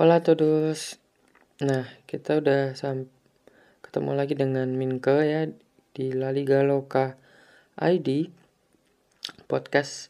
[0.00, 0.96] Hola todos.
[1.60, 3.12] Nah, kita udah sam
[3.84, 5.44] ketemu lagi dengan Minke ya
[5.92, 7.20] di La Liga Loka
[7.76, 8.32] ID
[9.44, 10.08] podcast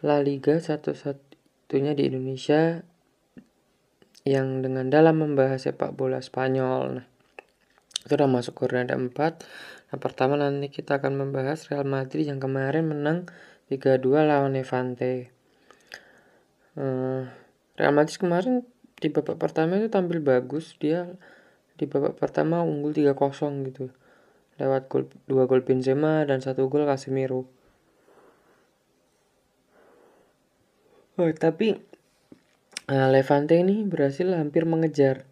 [0.00, 2.80] La Liga satu-satunya di Indonesia
[4.24, 7.04] yang dengan dalam membahas sepak bola Spanyol.
[7.04, 7.06] Nah,
[8.08, 9.12] itu udah masuk ke roda 4.
[9.12, 13.28] Nah, pertama nanti kita akan membahas Real Madrid yang kemarin menang
[13.68, 15.28] 3-2 lawan Levante.
[16.72, 17.28] Uh,
[17.76, 18.64] Real Madrid kemarin
[18.98, 21.06] di babak pertama itu tampil bagus dia
[21.78, 23.14] di babak pertama unggul 3-0
[23.70, 23.94] gitu.
[24.58, 27.46] Lewat gol dua gol Benzema dan satu gol Casemiro.
[31.14, 31.78] Oh tapi
[32.90, 35.22] uh, Levante ini berhasil hampir mengejar.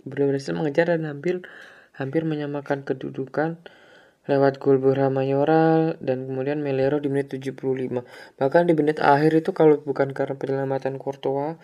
[0.00, 1.44] Berhasil mengejar dan hampir
[1.92, 3.60] hampir menyamakan kedudukan
[4.28, 8.04] lewat gol Borja Mayoral dan kemudian Melero di menit 75.
[8.38, 11.58] Bahkan di menit akhir itu kalau bukan karena penyelamatan Courtois,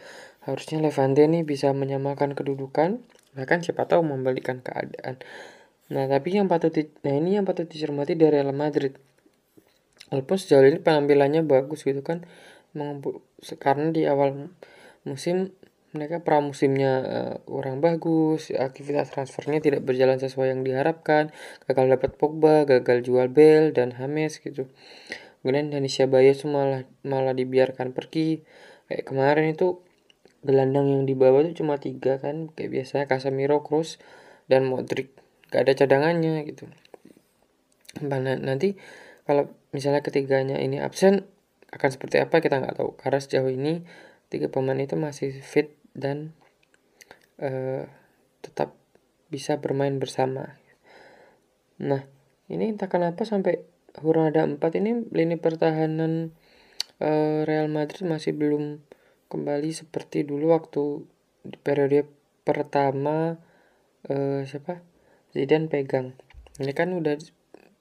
[0.46, 3.02] harusnya Levante ini bisa menyamakan kedudukan
[3.36, 5.20] bahkan siapa tahu membalikan keadaan.
[5.92, 8.96] Nah tapi yang patut di, nah ini yang patut dicermati dari Real Madrid.
[10.08, 12.22] Walaupun sejauh ini penampilannya bagus gitu kan
[13.56, 14.52] karena di awal
[15.08, 15.56] musim
[15.96, 21.32] mereka pramusimnya uh, kurang bagus aktivitas transfernya tidak berjalan sesuai yang diharapkan
[21.64, 24.68] gagal dapat Pogba gagal jual Bell dan Hames gitu.
[25.40, 28.44] Kemudian Danisha Bayes malah malah dibiarkan pergi.
[28.90, 29.80] Kayak kemarin itu
[30.46, 33.98] gelandang yang dibawa tuh cuma tiga kan kayak biasanya Casemiro, Kroos
[34.46, 35.10] dan Modric.
[35.50, 36.70] Gak ada cadangannya gitu.
[38.02, 38.78] Mana, nanti
[39.26, 41.26] kalau misalnya ketiganya ini absen
[41.74, 42.94] akan seperti apa kita nggak tahu.
[42.94, 43.82] Karena sejauh ini
[44.30, 46.32] tiga pemain itu masih fit dan
[47.42, 47.84] uh,
[48.40, 48.78] tetap
[49.26, 50.56] bisa bermain bersama.
[51.82, 52.06] Nah
[52.46, 56.36] ini entah kenapa sampai Hurada 4 ini lini pertahanan
[57.00, 58.85] uh, Real Madrid masih belum
[59.26, 61.02] kembali seperti dulu waktu
[61.46, 62.06] di periode
[62.46, 63.38] pertama
[64.10, 64.82] uh, siapa?
[65.34, 66.14] Zidane pegang.
[66.56, 67.18] Ini kan udah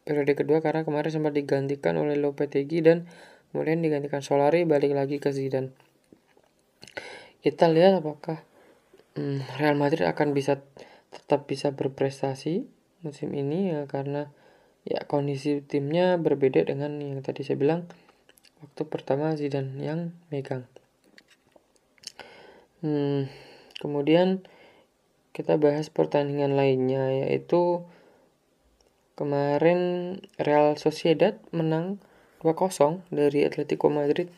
[0.06, 3.10] periode kedua karena kemarin sempat digantikan oleh Lopetegui dan
[3.50, 5.74] kemudian digantikan Solari balik lagi ke Zidane.
[7.40, 8.42] Kita lihat apakah
[9.18, 10.62] um, Real Madrid akan bisa
[11.14, 12.68] tetap bisa berprestasi
[13.06, 14.34] musim ini ya karena
[14.84, 17.88] ya kondisi timnya berbeda dengan yang tadi saya bilang
[18.66, 20.68] waktu pertama Zidane yang megang
[22.86, 23.26] Hmm,
[23.82, 24.46] kemudian
[25.34, 27.82] kita bahas pertandingan lainnya yaitu
[29.18, 31.98] kemarin Real Sociedad menang
[32.46, 34.30] 2-0 dari Atletico Madrid.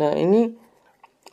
[0.00, 0.56] Nah, ini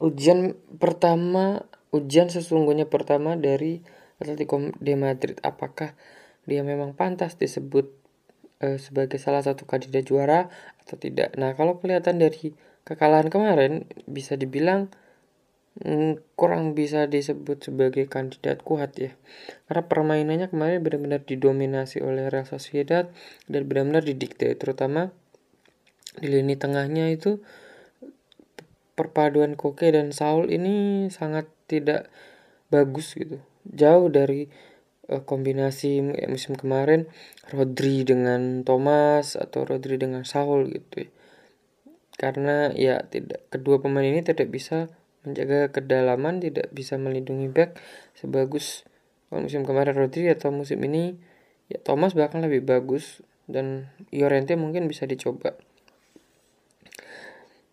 [0.04, 1.64] ujian pertama,
[1.96, 3.80] ujian sesungguhnya pertama dari
[4.20, 5.40] Atletico de Madrid.
[5.48, 5.96] Apakah
[6.44, 7.96] dia memang pantas disebut
[8.60, 10.52] uh, sebagai salah satu kandidat juara
[10.84, 11.32] atau tidak?
[11.40, 12.52] Nah, kalau kelihatan dari
[12.84, 14.92] kekalahan kemarin bisa dibilang
[16.36, 19.16] kurang bisa disebut sebagai kandidat kuat ya
[19.72, 23.08] karena permainannya kemarin benar-benar didominasi oleh Real Sociedad
[23.48, 25.16] dan benar-benar didikte terutama
[26.20, 27.40] di lini tengahnya itu
[29.00, 32.12] perpaduan Koke dan Saul ini sangat tidak
[32.68, 34.52] bagus gitu jauh dari
[35.08, 37.08] uh, kombinasi musim kemarin
[37.48, 41.10] Rodri dengan Thomas atau Rodri dengan Saul gitu ya.
[42.20, 47.78] karena ya tidak kedua pemain ini tidak bisa menjaga kedalaman tidak bisa melindungi back.
[48.18, 48.86] Sebagus
[49.32, 51.16] musim kemarin Rodri atau musim ini
[51.72, 53.22] ya Thomas bahkan lebih bagus.
[53.52, 55.58] Dan Llorente mungkin bisa dicoba.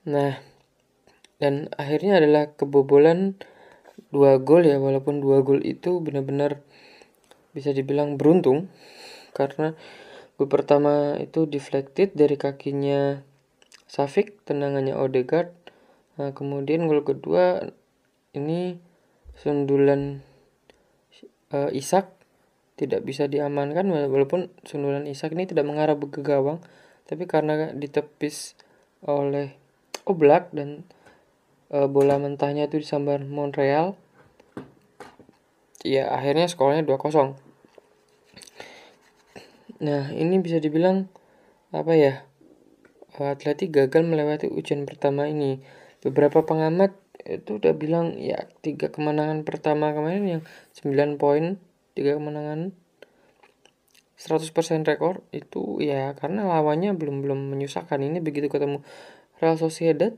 [0.09, 0.41] Nah,
[1.39, 3.39] dan akhirnya adalah kebobolan
[4.11, 4.83] dua gol ya.
[4.83, 6.65] Walaupun dua gol itu benar-benar
[7.55, 8.67] bisa dibilang beruntung.
[9.37, 9.77] Karena
[10.35, 13.23] gol pertama itu deflected dari kakinya
[13.89, 15.58] Safik tendangannya Odegaard
[16.19, 17.71] Nah, kemudian gol kedua
[18.35, 18.83] ini
[19.39, 20.27] sundulan
[21.55, 22.11] uh, Isak
[22.79, 26.63] tidak bisa diamankan walaupun sundulan Isak ini tidak mengarah ke gawang
[27.11, 28.55] tapi karena ditepis
[29.03, 29.55] oleh
[30.07, 30.87] Oblak dan
[31.75, 33.99] uh, bola mentahnya itu disambar Montreal
[35.83, 37.35] ya akhirnya skornya 2-0
[39.79, 41.07] nah ini bisa dibilang
[41.71, 42.15] apa ya
[43.19, 45.59] Atletik gagal melewati ujian pertama ini
[46.05, 46.95] beberapa pengamat
[47.27, 50.43] itu udah bilang ya tiga kemenangan pertama kemarin yang
[50.79, 51.59] 9 poin
[51.99, 52.73] tiga kemenangan
[54.19, 54.51] 100%
[54.83, 58.03] rekor itu ya karena lawannya belum belum menyusahkan.
[58.03, 58.83] Ini begitu ketemu
[59.39, 60.11] Real Sociedad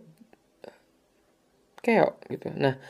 [1.84, 2.48] keok gitu.
[2.56, 2.80] Nah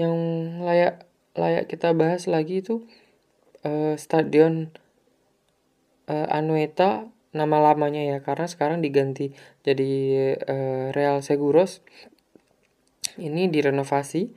[0.00, 0.16] yang
[0.64, 1.04] layak
[1.36, 2.88] layak kita bahas lagi itu
[3.68, 4.72] uh, stadion
[6.08, 9.30] uh, Anueta nama lamanya ya karena sekarang diganti
[9.62, 9.92] jadi
[10.40, 11.84] uh, Real Seguros
[13.18, 14.30] ini direnovasi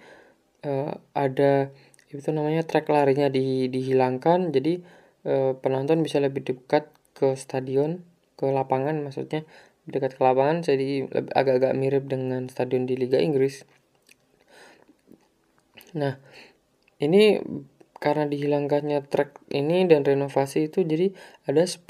[0.65, 1.69] uh, ada
[2.13, 4.53] itu namanya track larinya di, dihilangkan.
[4.53, 4.81] Jadi
[5.25, 8.01] uh, penonton bisa lebih dekat ke stadion
[8.39, 9.45] ke lapangan maksudnya.
[9.83, 13.67] Dekat ke lapangan jadi agak-agak mirip dengan stadion di Liga Inggris.
[15.93, 16.17] Nah
[17.03, 17.43] ini
[18.03, 21.15] karena dihilangkannya track ini dan renovasi itu jadi
[21.47, 21.87] ada 10.000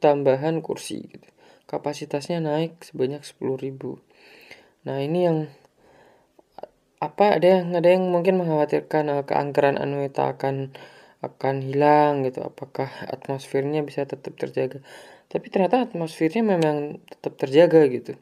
[0.00, 1.28] tambahan kursi gitu.
[1.68, 4.00] kapasitasnya naik sebanyak 10.000
[4.88, 5.38] nah ini yang
[7.06, 10.74] apa ada yang ada yang mungkin mengkhawatirkan uh, keangkeran Anueta akan
[11.22, 12.42] akan hilang gitu.
[12.44, 14.82] Apakah atmosfernya bisa tetap terjaga?
[15.30, 18.18] Tapi ternyata atmosfernya memang tetap terjaga gitu.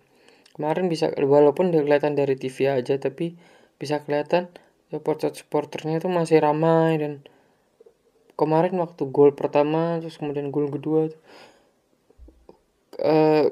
[0.54, 3.34] Kemarin bisa walaupun kelihatan dari TV aja tapi
[3.80, 4.48] bisa kelihatan
[4.94, 7.26] supporter-supporternya itu masih ramai dan
[8.38, 11.10] kemarin waktu gol pertama terus kemudian gol kedua
[13.02, 13.46] uh,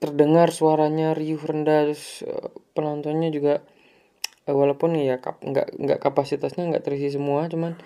[0.00, 3.64] terdengar suaranya riuh rendah terus uh, penontonnya juga
[4.44, 7.80] walaupun ya kap, nggak nggak kapasitasnya nggak terisi semua cuman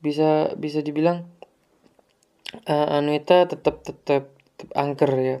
[0.00, 1.28] bisa bisa dibilang
[2.64, 5.36] uh, Anueta tetap tetap tetap angker ya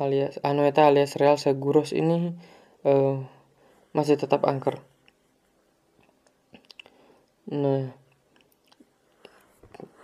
[0.00, 2.32] alias Anueta alias Real Seguros ini
[2.84, 3.20] uh,
[3.96, 4.84] masih tetap angker.
[7.48, 7.96] Nah,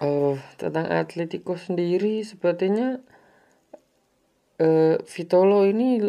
[0.00, 2.96] uh, tentang Atletico sendiri sepertinya
[4.56, 6.00] uh, Vitolo ini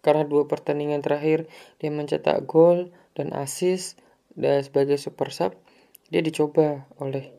[0.00, 1.50] karena dua pertandingan terakhir
[1.82, 3.98] dia mencetak gol dan assist
[4.38, 5.54] dan sebagai super sub
[6.08, 7.34] dia dicoba oleh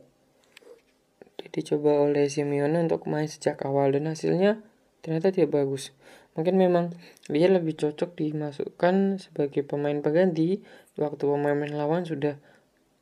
[1.40, 4.60] dia dicoba oleh Simeone untuk main sejak awal dan hasilnya
[5.00, 5.96] ternyata dia bagus.
[6.36, 6.96] Mungkin memang
[7.28, 10.62] dia lebih cocok dimasukkan sebagai pemain pengganti
[11.00, 12.38] waktu pemain lawan sudah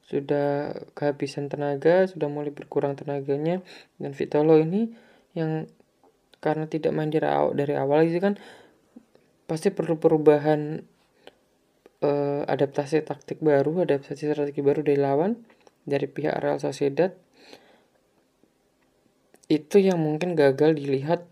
[0.08, 3.60] sudah kehabisan tenaga, sudah mulai berkurang tenaganya.
[4.00, 4.96] Dan Vitolo ini
[5.36, 5.68] yang
[6.40, 8.40] karena tidak main dari awal, dari awal itu kan
[9.48, 10.84] pasti perlu perubahan
[12.04, 15.40] uh, adaptasi taktik baru, adaptasi strategi baru dari lawan
[15.88, 17.16] dari pihak Real Sociedad
[19.48, 21.24] itu yang mungkin gagal dilihat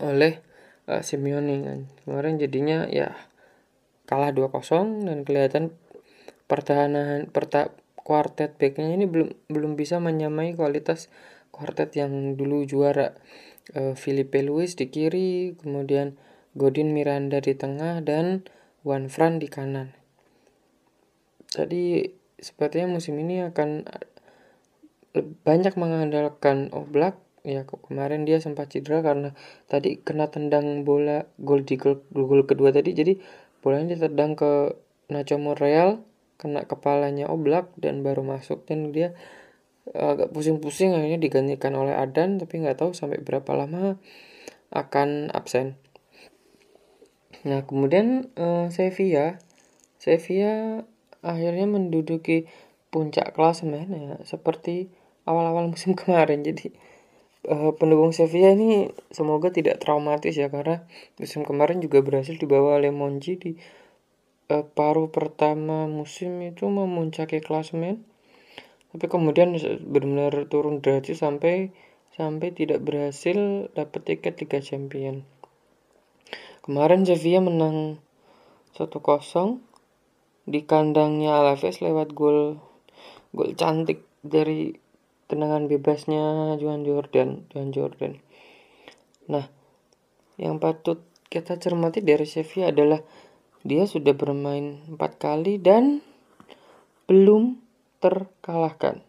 [0.00, 0.40] oleh
[0.88, 1.80] uh, Simeone kan.
[2.08, 3.12] Kemarin jadinya ya
[4.08, 5.64] kalah 2-0 dan kelihatan
[6.48, 11.06] pertahanan perta kuartet backnya ini belum belum bisa menyamai kualitas
[11.54, 13.14] kuartet yang dulu juara
[13.78, 16.18] uh, Felipe Luis di kiri kemudian
[16.52, 18.44] Godin Miranda di tengah dan
[18.84, 19.96] Juan Fran di kanan.
[21.52, 22.08] Jadi
[22.40, 23.88] sepertinya musim ini akan
[25.44, 27.20] banyak mengandalkan Oblak.
[27.42, 29.34] Ya kemarin dia sempat cedera karena
[29.66, 32.94] tadi kena tendang bola gol di gol, gol kedua tadi.
[32.94, 33.18] Jadi
[33.58, 34.78] bolanya ditendang ke
[35.10, 36.06] Nacho Monreal
[36.38, 38.62] kena kepalanya oblak dan baru masuk.
[38.70, 39.18] Dan dia
[39.90, 43.98] agak pusing-pusing akhirnya digantikan oleh Adan tapi nggak tahu sampai berapa lama
[44.70, 45.81] akan absen.
[47.48, 49.38] Nah kemudian uh, Sevilla,
[49.98, 50.86] Sevilla
[51.22, 52.46] akhirnya menduduki
[52.92, 54.16] puncak klasemen ya.
[54.22, 54.92] Seperti
[55.26, 56.46] awal-awal musim kemarin.
[56.46, 56.74] Jadi
[57.50, 60.86] uh, pendukung Sevilla ini semoga tidak traumatis ya karena
[61.18, 63.52] musim kemarin juga berhasil dibawa oleh Monji di
[64.52, 68.06] uh, paruh pertama musim itu memuncaki klasemen
[68.92, 69.56] tapi kemudian
[69.88, 71.72] benar-benar turun drastis sampai
[72.12, 75.24] sampai tidak berhasil dapat tiket Liga Champion.
[76.62, 77.98] Kemarin Sevilla menang
[78.78, 78.94] 1-0
[80.46, 82.62] di kandangnya Alaves lewat gol
[83.34, 84.70] gol cantik dari
[85.26, 88.22] tendangan bebasnya Juan Jordan, Juan Jordan.
[89.26, 89.50] Nah,
[90.38, 91.02] yang patut
[91.34, 93.02] kita cermati dari Sevilla adalah
[93.66, 95.98] dia sudah bermain empat kali dan
[97.10, 97.58] belum
[97.98, 99.02] terkalahkan.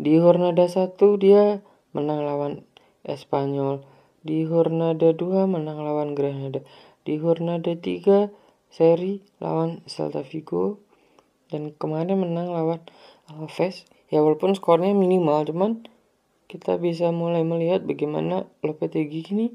[0.00, 1.60] Di Hornada 1 dia
[1.92, 2.64] menang lawan
[3.04, 3.91] Espanyol.
[4.22, 6.62] Di Hornada 2 menang lawan Granada.
[7.02, 8.30] Di Hornada 3
[8.70, 10.78] seri lawan Celta Vigo.
[11.50, 12.80] Dan kemarin menang lawan
[13.26, 13.82] Alves.
[14.14, 15.72] Ya walaupun skornya minimal cuman
[16.46, 19.46] kita bisa mulai melihat bagaimana Lopetegui ini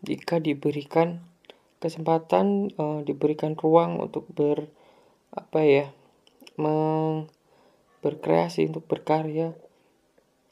[0.00, 1.20] jika diberikan
[1.84, 4.72] kesempatan uh, diberikan ruang untuk ber
[5.36, 5.86] apa ya
[6.56, 7.28] meng,
[8.00, 9.52] berkreasi untuk berkarya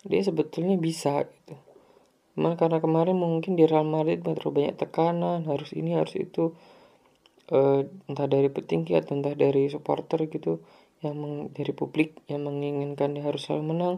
[0.04, 1.24] dia sebetulnya bisa
[2.32, 6.56] Cuma karena kemarin mungkin di Real Madrid terlalu banyak tekanan harus ini harus itu
[7.52, 10.64] uh, entah dari petinggi atau entah dari supporter gitu
[11.04, 13.94] yang meng, dari publik yang menginginkan dia harus selalu menang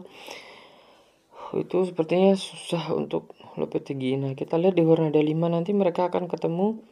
[1.53, 4.19] itu sepertinya susah untuk Lopetegui.
[4.19, 6.83] Nah kita lihat di Hornada 5 nanti mereka akan ketemu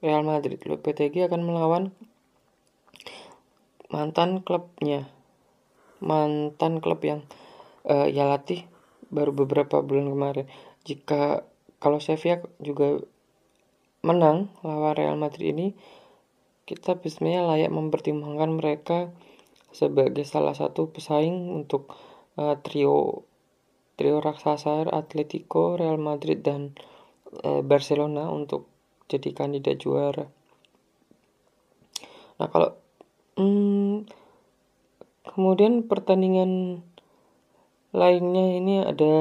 [0.00, 0.56] Real Madrid.
[0.64, 1.84] Lopetegui akan melawan
[3.92, 5.10] mantan klubnya.
[6.00, 7.24] Mantan klub yang
[7.88, 8.64] uh, ia latih
[9.12, 10.46] baru beberapa bulan kemarin.
[10.86, 11.42] Jika
[11.82, 13.02] kalau Sevilla juga
[14.06, 15.74] menang lawan Real Madrid ini
[16.66, 18.98] kita biasanya layak mempertimbangkan mereka
[19.74, 21.90] sebagai salah satu pesaing untuk
[22.38, 23.26] uh, trio
[23.98, 26.76] trio raksasa Atletico, Real Madrid dan
[27.42, 28.70] uh, Barcelona untuk
[29.10, 30.26] jadi kandidat juara.
[32.36, 32.76] Nah kalau
[33.40, 34.04] hmm,
[35.34, 36.82] kemudian pertandingan
[37.96, 39.14] lainnya ini ada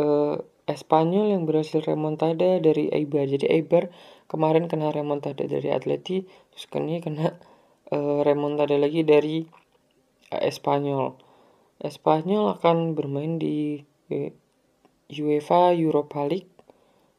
[0.00, 0.36] uh,
[0.70, 3.26] Espanyol yang berhasil remontada dari Eibar.
[3.26, 3.90] Jadi Eibar
[4.30, 6.22] kemarin kena remontada dari Atleti,
[6.54, 7.34] terus kini kena
[7.90, 9.42] uh, remontada lagi dari
[10.30, 11.18] uh, Espanyol.
[11.82, 13.82] Espanyol akan bermain di
[14.14, 14.30] uh,
[15.10, 16.48] UEFA Europa League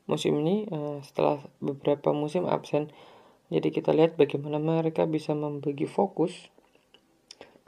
[0.03, 0.67] musim ini
[0.99, 2.91] setelah beberapa musim absen.
[3.47, 6.51] Jadi kita lihat bagaimana mereka bisa membagi fokus,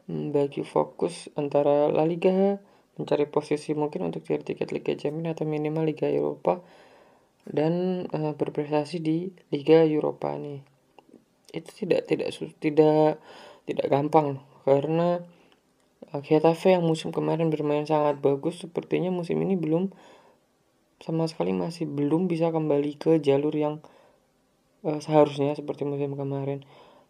[0.09, 2.59] membagi fokus antara La Liga,
[2.95, 6.63] mencari posisi mungkin untuk cari tiket Liga Champions atau minimal Liga Eropa
[7.45, 10.63] dan uh, berprestasi di Liga Eropa nih.
[11.51, 12.33] Itu tidak tidak
[12.63, 13.21] tidak
[13.67, 15.21] tidak gampang karena
[16.11, 19.91] uh, Getafe yang musim kemarin bermain sangat bagus sepertinya musim ini belum
[21.03, 23.83] sama sekali masih belum bisa kembali ke jalur yang
[24.87, 26.63] uh, seharusnya seperti musim kemarin.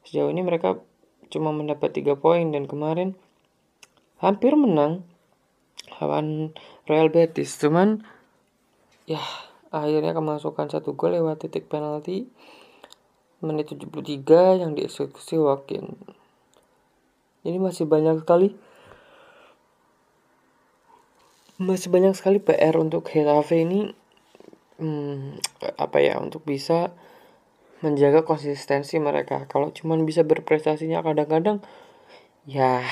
[0.03, 0.81] Sejauh ini mereka
[1.29, 3.17] cuma mendapat tiga poin dan kemarin
[4.21, 5.05] hampir menang
[5.97, 6.55] lawan
[6.89, 7.57] Real Betis.
[7.57, 8.01] Cuman
[9.05, 9.21] ya
[9.69, 12.29] akhirnya kemasukan satu gol lewat titik penalti.
[13.43, 15.93] Menit 73 yang dieksekusi Wakin
[17.45, 18.57] ini masih banyak sekali
[21.55, 23.95] masih banyak sekali PR untuk Getafe ini
[24.81, 25.39] hmm,
[25.79, 26.91] apa ya untuk bisa
[27.79, 29.47] menjaga konsistensi mereka.
[29.47, 31.63] Kalau cuman bisa berprestasinya kadang-kadang
[32.43, 32.83] ya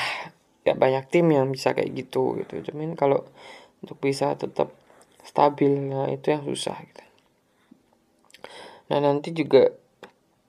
[0.64, 2.72] ya banyak tim yang bisa kayak gitu gitu.
[2.72, 3.24] Cuman kalau
[3.84, 4.72] untuk bisa tetap
[5.24, 7.04] stabil nah itu yang susah gitu.
[8.92, 9.72] Nah nanti juga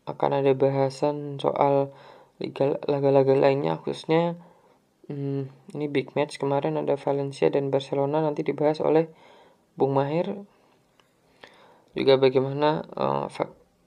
[0.04, 1.94] akan ada bahasan soal
[2.84, 4.36] laga-laga lainnya khususnya
[5.08, 9.08] hmm, ini big match kemarin ada Valencia dan Barcelona nanti dibahas oleh
[9.78, 10.44] Bung Mahir
[11.94, 13.30] juga bagaimana uh,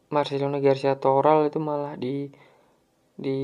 [0.08, 2.32] Barcelona Garcia Toral itu malah di
[3.20, 3.42] di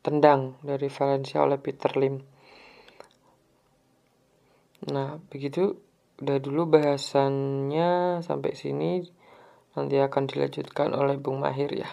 [0.00, 2.16] tendang dari Valencia oleh Peter Lim.
[4.88, 5.76] Nah, begitu
[6.20, 9.04] udah dulu bahasannya sampai sini.
[9.76, 11.90] Nanti akan dilanjutkan oleh Bung Mahir ya.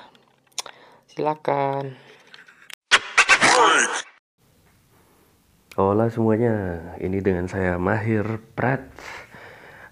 [1.05, 1.93] Silakan.
[5.77, 6.55] Hola semuanya,
[6.97, 8.81] ini dengan saya Mahir Prat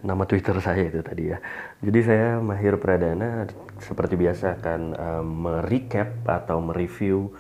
[0.06, 1.38] nama Twitter saya itu tadi ya.
[1.82, 3.46] Jadi saya Mahir Pradana
[3.78, 7.34] seperti biasa akan um, merecap atau mereview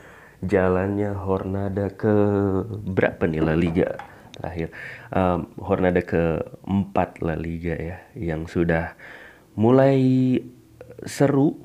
[0.43, 2.15] jalannya Hornada ke
[2.67, 3.95] berapa nih La Liga
[4.35, 4.75] terakhir
[5.15, 8.95] um, Hornada ke empat La Liga ya yang sudah
[9.55, 10.39] mulai
[11.07, 11.55] seru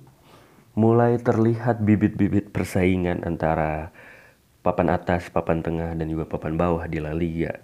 [0.79, 3.91] mulai terlihat bibit-bibit persaingan antara
[4.63, 7.59] papan atas, papan tengah dan juga papan bawah di La Liga.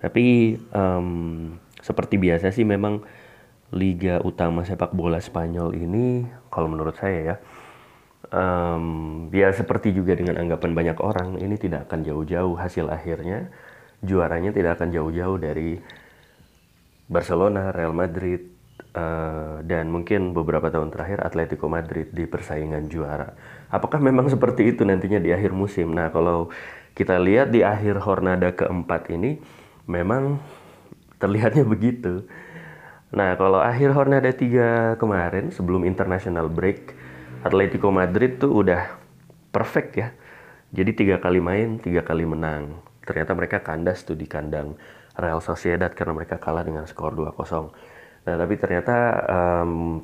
[0.00, 3.04] Tapi um, seperti biasa sih memang
[3.72, 7.36] liga utama sepak bola Spanyol ini kalau menurut saya ya
[8.32, 8.84] um,
[9.30, 13.52] ya seperti juga dengan anggapan banyak orang ini tidak akan jauh-jauh hasil akhirnya
[14.02, 15.78] juaranya tidak akan jauh-jauh dari
[17.06, 18.50] Barcelona, Real Madrid
[18.96, 23.36] uh, dan mungkin beberapa tahun terakhir Atletico Madrid di persaingan juara.
[23.68, 25.92] Apakah memang seperti itu nantinya di akhir musim?
[25.92, 26.48] Nah kalau
[26.96, 29.38] kita lihat di akhir Hornada keempat ini
[29.84, 30.40] memang
[31.20, 32.24] terlihatnya begitu.
[33.12, 37.01] Nah kalau akhir Hornada 3 kemarin sebelum international break
[37.42, 38.98] Atletico Madrid tuh udah
[39.50, 40.08] perfect ya.
[40.72, 42.80] Jadi tiga kali main, tiga kali menang.
[43.02, 44.78] Ternyata mereka kandas tuh di kandang
[45.18, 47.34] Real Sociedad karena mereka kalah dengan skor 2-0.
[48.22, 48.96] Nah tapi ternyata
[49.28, 50.00] um,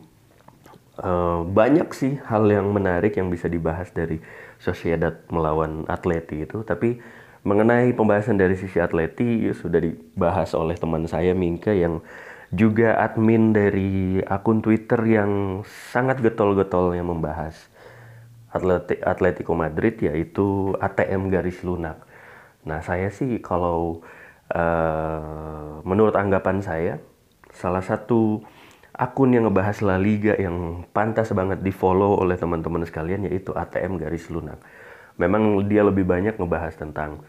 [1.00, 4.20] uh, banyak sih hal yang menarik yang bisa dibahas dari
[4.58, 6.66] Sociedad melawan Atleti itu.
[6.66, 6.98] Tapi
[7.46, 12.02] mengenai pembahasan dari sisi Atleti ya sudah dibahas oleh teman saya Minka yang
[12.48, 15.62] juga admin dari akun Twitter yang
[15.92, 17.68] sangat getol-getol yang membahas
[18.48, 22.00] Atleti Atletico Madrid yaitu ATM garis lunak.
[22.64, 24.00] Nah saya sih kalau
[24.56, 26.94] uh, menurut anggapan saya
[27.52, 28.40] salah satu
[28.96, 34.00] akun yang ngebahas La Liga yang pantas banget di follow oleh teman-teman sekalian yaitu ATM
[34.00, 34.56] garis lunak.
[35.20, 37.20] Memang dia lebih banyak ngebahas tentang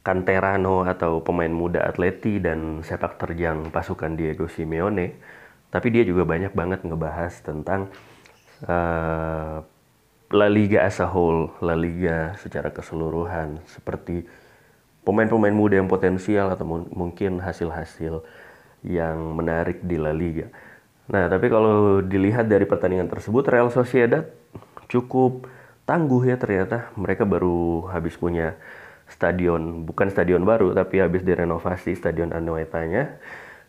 [0.00, 5.20] Canterano atau pemain muda Atleti dan sepak terjang pasukan Diego Simeone,
[5.68, 7.92] tapi dia juga banyak banget ngebahas tentang
[8.64, 9.60] uh,
[10.30, 14.24] La Liga as a whole, La Liga secara keseluruhan, seperti
[15.04, 18.24] pemain-pemain muda yang potensial atau mungkin hasil-hasil
[18.86, 20.48] yang menarik di La Liga.
[21.10, 24.24] Nah, tapi kalau dilihat dari pertandingan tersebut, Real Sociedad
[24.86, 25.50] cukup
[25.82, 26.94] tangguh ya ternyata.
[26.94, 28.54] Mereka baru habis punya
[29.10, 33.20] stadion bukan stadion baru tapi habis direnovasi stadion Anoetanya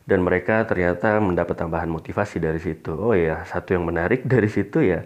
[0.05, 2.97] dan mereka ternyata mendapat tambahan motivasi dari situ.
[2.97, 5.05] Oh ya, satu yang menarik dari situ ya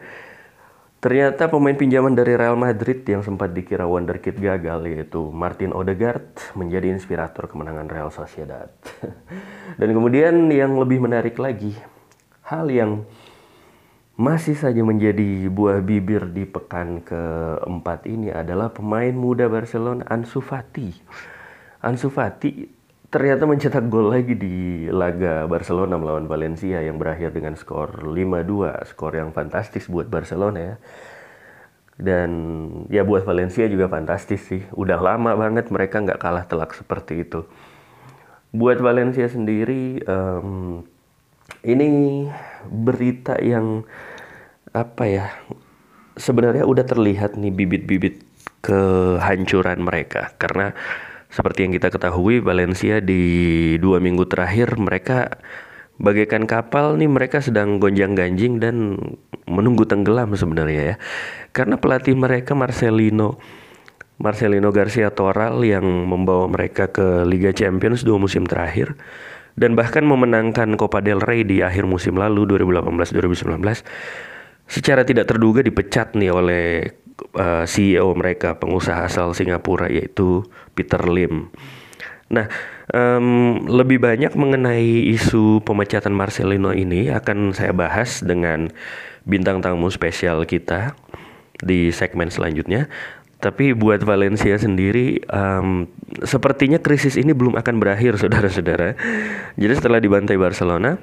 [1.06, 6.90] Ternyata pemain pinjaman dari Real Madrid yang sempat dikira wonderkid gagal yaitu Martin Odegaard menjadi
[6.90, 8.74] inspirator kemenangan Real Sociedad.
[9.80, 11.78] Dan kemudian yang lebih menarik lagi,
[12.50, 13.06] hal yang
[14.16, 20.96] masih saja menjadi buah bibir di pekan keempat ini adalah pemain muda Barcelona Ansu Fati.
[21.84, 22.64] Ansu Fati
[23.12, 29.20] ternyata mencetak gol lagi di laga Barcelona melawan Valencia yang berakhir dengan skor 5-2, skor
[29.20, 30.76] yang fantastis buat Barcelona ya.
[31.96, 32.32] Dan
[32.88, 34.64] ya buat Valencia juga fantastis sih.
[34.76, 37.44] Udah lama banget mereka nggak kalah telak seperti itu.
[38.56, 40.88] Buat Valencia sendiri um,
[41.66, 41.90] ini
[42.70, 43.84] berita yang
[44.72, 45.26] apa ya?
[46.16, 48.24] Sebenarnya udah terlihat nih bibit-bibit
[48.64, 50.72] kehancuran mereka karena
[51.28, 55.42] seperti yang kita ketahui, Valencia di dua minggu terakhir mereka
[56.00, 58.96] bagaikan kapal nih mereka sedang gonjang-ganjing dan
[59.44, 60.96] menunggu tenggelam sebenarnya ya.
[61.52, 63.36] Karena pelatih mereka Marcelino
[64.16, 68.96] Marcelino Garcia Toral yang membawa mereka ke Liga Champions dua musim terakhir
[69.56, 73.60] dan bahkan memenangkan Copa del Rey di akhir musim lalu 2018-2019
[74.66, 76.66] secara tidak terduga dipecat nih oleh
[77.38, 80.44] uh, eh, CEO mereka, pengusaha asal Singapura yaitu
[80.74, 81.54] Peter Lim.
[82.26, 82.50] Nah,
[82.90, 88.74] um, lebih banyak mengenai isu pemecatan Marcelino ini akan saya bahas dengan
[89.30, 90.98] bintang tamu spesial kita
[91.62, 92.90] di segmen selanjutnya.
[93.36, 95.86] Tapi buat Valencia sendiri, um,
[96.24, 98.96] sepertinya krisis ini belum akan berakhir, saudara-saudara.
[99.60, 100.98] Jadi setelah dibantai Barcelona,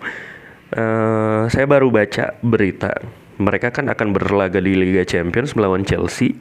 [0.75, 2.99] uh, saya baru baca berita
[3.43, 6.39] mereka kan akan berlaga di Liga Champions melawan Chelsea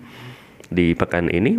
[0.70, 1.58] di pekan ini.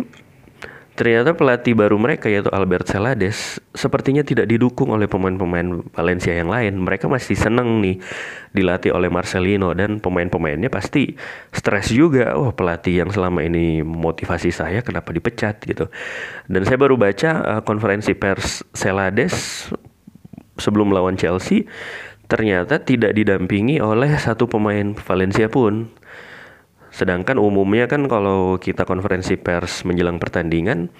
[0.93, 6.77] Ternyata pelatih baru mereka yaitu Albert Celades sepertinya tidak didukung oleh pemain-pemain Valencia yang lain.
[6.85, 7.97] Mereka masih seneng nih
[8.53, 11.17] dilatih oleh Marcelino dan pemain-pemainnya pasti
[11.49, 12.37] stres juga.
[12.37, 15.89] Oh pelatih yang selama ini motivasi saya kenapa dipecat gitu.
[16.45, 19.65] Dan saya baru baca uh, konferensi pers Celades
[20.61, 21.65] sebelum melawan Chelsea
[22.29, 25.89] ternyata tidak didampingi oleh satu pemain Valencia pun.
[26.93, 30.93] Sedangkan umumnya kan kalau kita konferensi pers menjelang pertandingan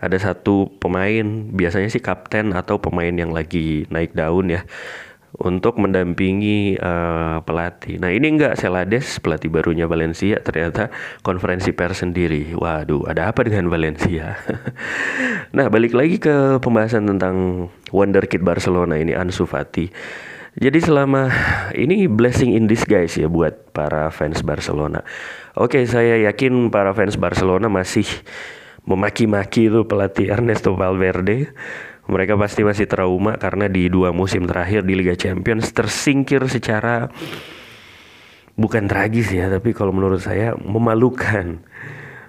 [0.00, 4.64] ada satu pemain, biasanya sih kapten atau pemain yang lagi naik daun ya
[5.34, 7.98] untuk mendampingi uh, pelatih.
[7.98, 10.94] Nah ini enggak Selades pelatih barunya Valencia ternyata
[11.26, 12.54] konferensi pers sendiri.
[12.54, 14.38] Waduh ada apa dengan Valencia?
[15.56, 19.90] nah balik lagi ke pembahasan tentang wonderkid Barcelona ini Ansu Fati.
[20.54, 21.34] Jadi selama
[21.74, 25.02] ini blessing in disguise ya buat para fans Barcelona.
[25.58, 28.06] Oke, saya yakin para fans Barcelona masih
[28.86, 31.50] memaki-maki itu pelatih Ernesto Valverde.
[32.06, 37.10] Mereka pasti masih trauma karena di dua musim terakhir di Liga Champions tersingkir secara
[38.54, 41.66] bukan tragis ya, tapi kalau menurut saya memalukan.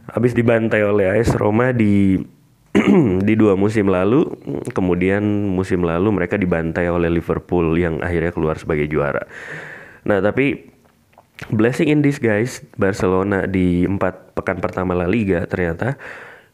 [0.05, 2.21] Habis dibantai oleh AS Roma di
[3.27, 4.29] di dua musim lalu,
[4.71, 9.25] kemudian musim lalu mereka dibantai oleh Liverpool yang akhirnya keluar sebagai juara.
[10.05, 10.75] Nah, tapi
[11.51, 15.99] blessing in this guys Barcelona di empat pekan pertama La Liga ternyata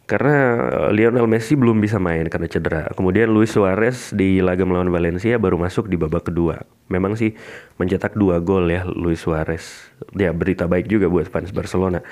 [0.09, 2.91] karena eh, Lionel Messi belum bisa main karena cedera.
[2.91, 6.67] Kemudian Luis Suarez di laga melawan Valencia baru masuk di babak kedua.
[6.91, 7.31] Memang sih
[7.79, 9.87] mencetak dua gol ya Luis Suarez.
[10.19, 12.03] Ya berita baik juga buat fans Barcelona.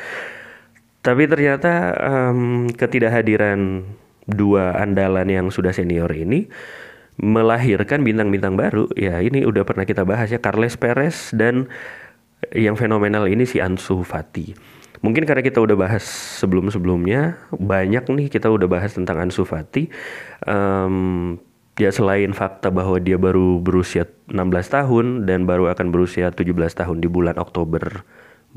[0.99, 3.87] Tapi ternyata um, ketidakhadiran
[4.29, 6.47] dua andalan yang sudah senior ini
[7.19, 8.87] melahirkan bintang-bintang baru.
[8.95, 11.67] Ya ini udah pernah kita bahas ya Carles Perez dan
[12.55, 14.55] yang fenomenal ini si Ansu Fati.
[14.99, 16.03] Mungkin karena kita udah bahas
[16.43, 19.91] sebelum-sebelumnya banyak nih kita udah bahas tentang Ansu Fati.
[20.47, 21.39] Um,
[21.79, 26.99] ya selain fakta bahwa dia baru berusia 16 tahun dan baru akan berusia 17 tahun
[26.99, 28.03] di bulan Oktober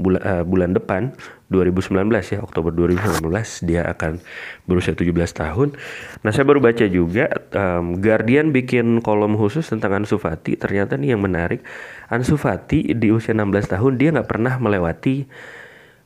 [0.00, 1.12] bulan uh, bulan depan
[1.52, 4.24] 2019 ya Oktober 2019 dia akan
[4.64, 5.76] berusia 17 tahun.
[6.24, 10.56] Nah saya baru baca juga um, Guardian bikin kolom khusus tentang Ansu Fati.
[10.56, 11.60] Ternyata nih yang menarik
[12.08, 15.28] Ansu Fati di usia 16 tahun dia nggak pernah melewati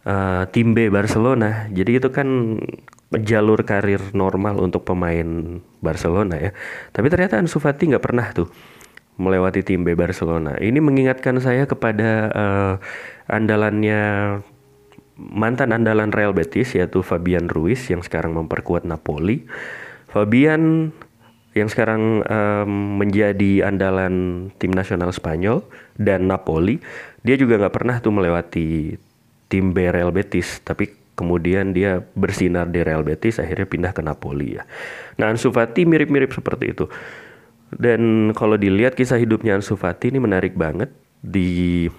[0.02, 1.70] uh, tim B Barcelona.
[1.70, 2.58] Jadi itu kan
[3.22, 6.50] jalur karir normal untuk pemain Barcelona ya.
[6.90, 8.50] Tapi ternyata Ansu Fati nggak pernah tuh
[9.16, 10.56] melewati tim B Barcelona.
[10.60, 12.74] Ini mengingatkan saya kepada uh,
[13.28, 14.38] andalannya
[15.16, 19.48] mantan andalan Real Betis yaitu Fabian Ruiz yang sekarang memperkuat Napoli.
[20.12, 20.92] Fabian
[21.56, 25.64] yang sekarang um, menjadi andalan tim nasional Spanyol
[25.96, 26.76] dan Napoli,
[27.24, 28.92] dia juga nggak pernah tuh melewati
[29.48, 34.60] tim B Real Betis, tapi kemudian dia bersinar di Real Betis akhirnya pindah ke Napoli
[34.60, 34.68] ya.
[35.16, 36.84] Nah Ansu Fati mirip-mirip seperti itu.
[37.74, 41.90] Dan kalau dilihat kisah hidupnya Ansu Fati ini menarik banget di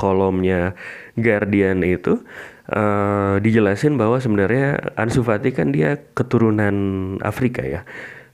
[0.00, 0.72] kolomnya
[1.14, 2.24] Guardian itu
[2.72, 6.74] uh, dijelasin bahwa sebenarnya Ansu Fati kan dia keturunan
[7.20, 7.84] Afrika ya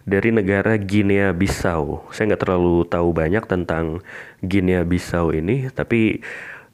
[0.04, 2.04] dari negara Guinea Bissau.
[2.12, 4.04] Saya nggak terlalu tahu banyak tentang
[4.44, 6.20] Guinea Bissau ini, tapi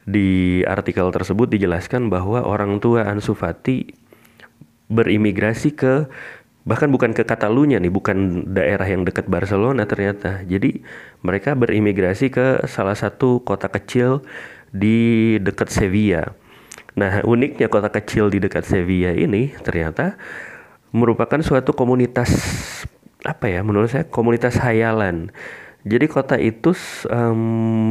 [0.03, 3.95] di artikel tersebut dijelaskan bahwa orang tua Ansu Fati
[4.91, 6.11] berimigrasi ke
[6.69, 10.45] bahkan bukan ke Catalunya nih, bukan daerah yang dekat Barcelona ternyata.
[10.45, 10.85] Jadi
[11.25, 14.25] mereka berimigrasi ke salah satu kota kecil
[14.71, 16.37] di dekat Sevilla.
[16.99, 20.19] Nah, uniknya kota kecil di dekat Sevilla ini ternyata
[20.91, 22.31] merupakan suatu komunitas
[23.23, 25.31] apa ya menurut saya komunitas hayalan.
[25.81, 26.77] Jadi kota itu
[27.09, 27.89] um,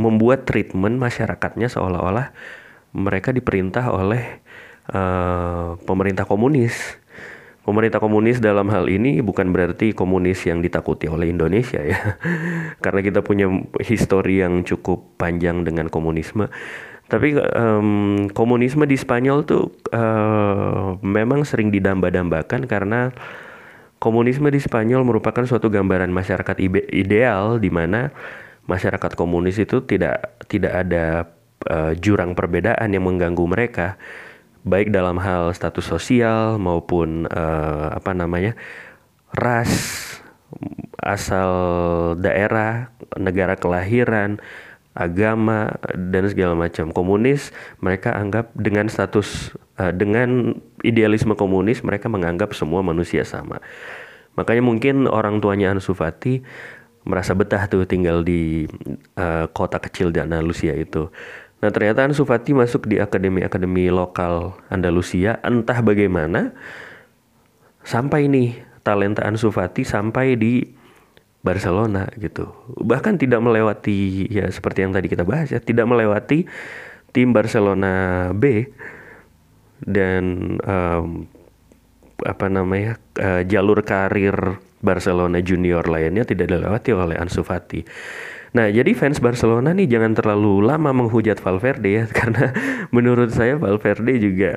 [0.00, 2.32] membuat treatment masyarakatnya seolah-olah
[2.96, 4.40] mereka diperintah oleh
[4.88, 6.96] uh, pemerintah komunis.
[7.66, 12.14] Pemerintah komunis dalam hal ini bukan berarti komunis yang ditakuti oleh Indonesia ya.
[12.84, 13.50] Karena kita punya
[13.82, 16.46] histori yang cukup panjang dengan komunisme.
[17.10, 23.14] Tapi um, komunisme di Spanyol tuh uh, memang sering didamba-dambakan karena
[23.96, 26.56] Komunisme di Spanyol merupakan suatu gambaran masyarakat
[26.92, 28.12] ideal di mana
[28.68, 31.24] masyarakat komunis itu tidak tidak ada
[31.72, 33.96] uh, jurang perbedaan yang mengganggu mereka
[34.66, 38.58] baik dalam hal status sosial maupun uh, apa namanya
[39.30, 39.70] ras
[40.98, 41.50] asal
[42.18, 44.42] daerah negara kelahiran
[44.96, 52.56] agama dan segala macam komunis mereka anggap dengan status uh, dengan idealisme komunis mereka menganggap
[52.56, 53.62] semua manusia sama.
[54.34, 56.42] Makanya mungkin orang tuanya Ansu Fati
[57.06, 58.66] merasa betah tuh tinggal di
[59.14, 61.12] uh, kota kecil di Andalusia itu.
[61.56, 66.52] Nah ternyata Ansu Fati masuk di akademi-akademi lokal Andalusia entah bagaimana
[67.80, 70.62] sampai nih talenta Ansu Fati sampai di
[71.46, 72.50] Barcelona gitu.
[72.74, 76.44] Bahkan tidak melewati ya seperti yang tadi kita bahas ya, tidak melewati
[77.14, 78.66] tim Barcelona B
[79.80, 81.30] dan um,
[82.26, 87.86] apa namanya uh, jalur karir Barcelona junior lainnya tidak dilewati oleh Ansu Fati.
[88.56, 92.56] Nah, jadi fans Barcelona nih jangan terlalu lama menghujat Valverde ya karena
[92.88, 94.56] menurut saya Valverde juga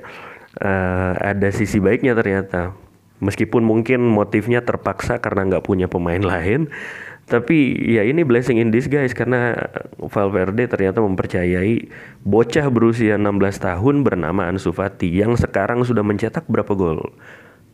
[0.64, 2.72] uh, ada sisi baiknya ternyata.
[3.20, 6.72] Meskipun mungkin motifnya terpaksa karena nggak punya pemain lain,
[7.28, 9.54] tapi ya ini blessing in disguise karena
[10.00, 11.92] Valverde ternyata mempercayai
[12.24, 17.12] bocah berusia 16 tahun bernama Ansu Fati yang sekarang sudah mencetak berapa gol?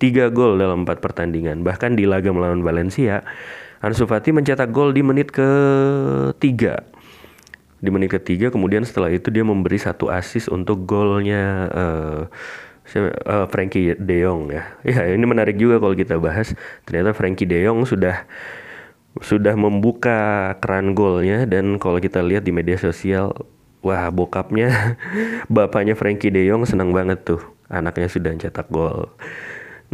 [0.02, 1.64] Tiga gol dalam empat pertandingan.
[1.64, 3.24] Bahkan di laga melawan Valencia,
[3.84, 5.50] Ansu Fati mencetak gol di menit ke
[6.40, 6.84] tiga.
[7.80, 12.22] Di menit ketiga kemudian setelah itu dia memberi satu assist untuk golnya uh,
[13.28, 14.64] uh, Frankie De Jong ya.
[14.88, 16.56] Ya ini menarik juga kalau kita bahas.
[16.88, 18.26] Ternyata Frankie De Jong sudah
[19.24, 23.32] sudah membuka keran golnya dan kalau kita lihat di media sosial
[23.80, 25.00] wah bokapnya
[25.56, 29.10] bapaknya Frankie De Jong senang banget tuh anaknya sudah cetak gol.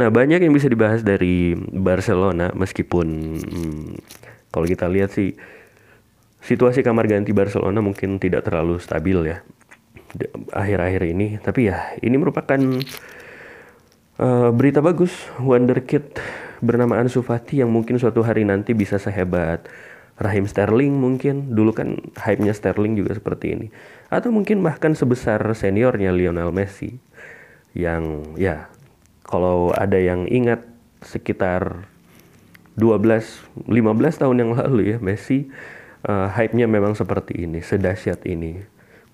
[0.02, 3.06] Nah banyak yang bisa dibahas dari Barcelona meskipun
[3.38, 3.90] hmm,
[4.50, 5.38] kalau kita lihat sih
[6.42, 9.46] situasi kamar ganti Barcelona mungkin tidak terlalu stabil ya
[10.50, 11.38] akhir-akhir ini.
[11.38, 12.58] Tapi ya ini merupakan
[14.18, 16.18] uh, berita bagus Wonderkid
[16.58, 19.70] bernama Ansu Fati yang mungkin suatu hari nanti bisa sehebat
[20.18, 21.54] Rahim Sterling mungkin.
[21.54, 23.66] Dulu kan hype-nya Sterling juga seperti ini.
[24.10, 26.98] Atau mungkin bahkan sebesar seniornya Lionel Messi
[27.78, 28.71] yang ya
[29.32, 30.60] kalau ada yang ingat
[31.00, 31.88] sekitar
[32.76, 35.48] 12 15 tahun yang lalu ya Messi
[36.04, 38.60] uh, hype-nya memang seperti ini sedahsyat ini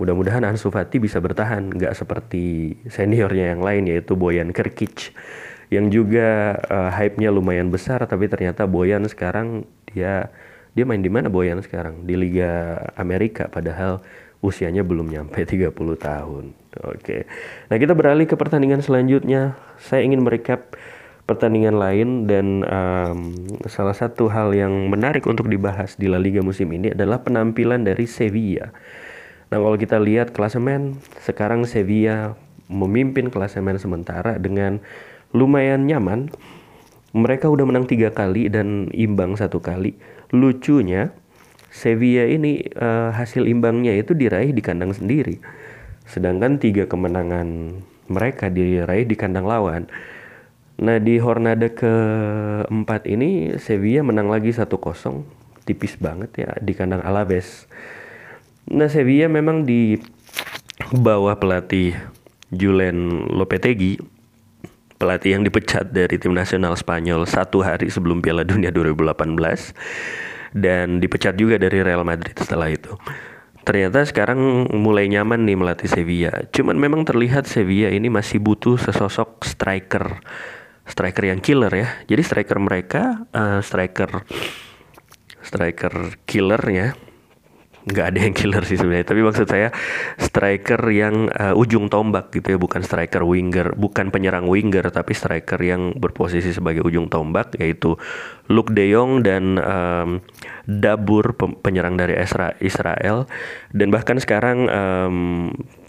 [0.02, 5.14] mudah-mudahan Ansu Fati bisa bertahan nggak seperti seniornya yang lain yaitu Boyan Krkic
[5.70, 10.34] yang juga uh, hype-nya lumayan besar tapi ternyata Boyan sekarang dia
[10.74, 14.02] dia main di mana Boyan sekarang di Liga Amerika padahal
[14.38, 16.54] usianya belum nyampe 30 tahun.
[16.86, 17.26] Oke.
[17.72, 19.58] Nah, kita beralih ke pertandingan selanjutnya.
[19.82, 20.78] Saya ingin merecap
[21.28, 23.36] pertandingan lain dan um,
[23.68, 28.08] salah satu hal yang menarik untuk dibahas di La Liga musim ini adalah penampilan dari
[28.08, 28.72] Sevilla.
[29.48, 32.36] Nah, kalau kita lihat klasemen, sekarang Sevilla
[32.68, 34.80] memimpin klasemen sementara dengan
[35.32, 36.32] lumayan nyaman.
[37.16, 39.96] Mereka udah menang tiga kali dan imbang satu kali.
[40.28, 41.08] Lucunya
[41.72, 45.40] Sevilla ini uh, hasil imbangnya itu diraih di kandang sendiri.
[46.08, 49.86] Sedangkan tiga kemenangan mereka diraih di kandang lawan.
[50.80, 54.72] Nah di Hornada keempat ini Sevilla menang lagi 1-0
[55.68, 57.68] tipis banget ya di kandang Alaves.
[58.72, 60.00] Nah Sevilla memang di
[60.96, 61.92] bawah pelatih
[62.48, 64.00] Julen Lopetegui
[64.98, 71.38] pelatih yang dipecat dari tim nasional Spanyol satu hari sebelum Piala Dunia 2018 dan dipecat
[71.38, 72.98] juga dari Real Madrid setelah itu.
[73.68, 76.32] Ternyata sekarang mulai nyaman nih melatih Sevilla.
[76.48, 80.24] Cuman memang terlihat Sevilla ini masih butuh sesosok striker,
[80.88, 81.88] striker yang killer ya.
[82.08, 84.24] Jadi striker mereka, uh, striker,
[85.44, 86.96] striker killernya
[87.88, 89.08] nggak ada yang killer sih sebenarnya.
[89.08, 89.68] Tapi maksud saya
[90.20, 95.56] striker yang uh, ujung tombak gitu ya bukan striker winger bukan penyerang winger tapi striker
[95.58, 97.96] yang berposisi sebagai ujung tombak yaitu
[98.52, 100.20] Luke De Jong dan um,
[100.68, 101.32] Dabur
[101.64, 102.14] penyerang dari
[102.60, 103.24] Israel.
[103.72, 105.16] Dan bahkan sekarang um,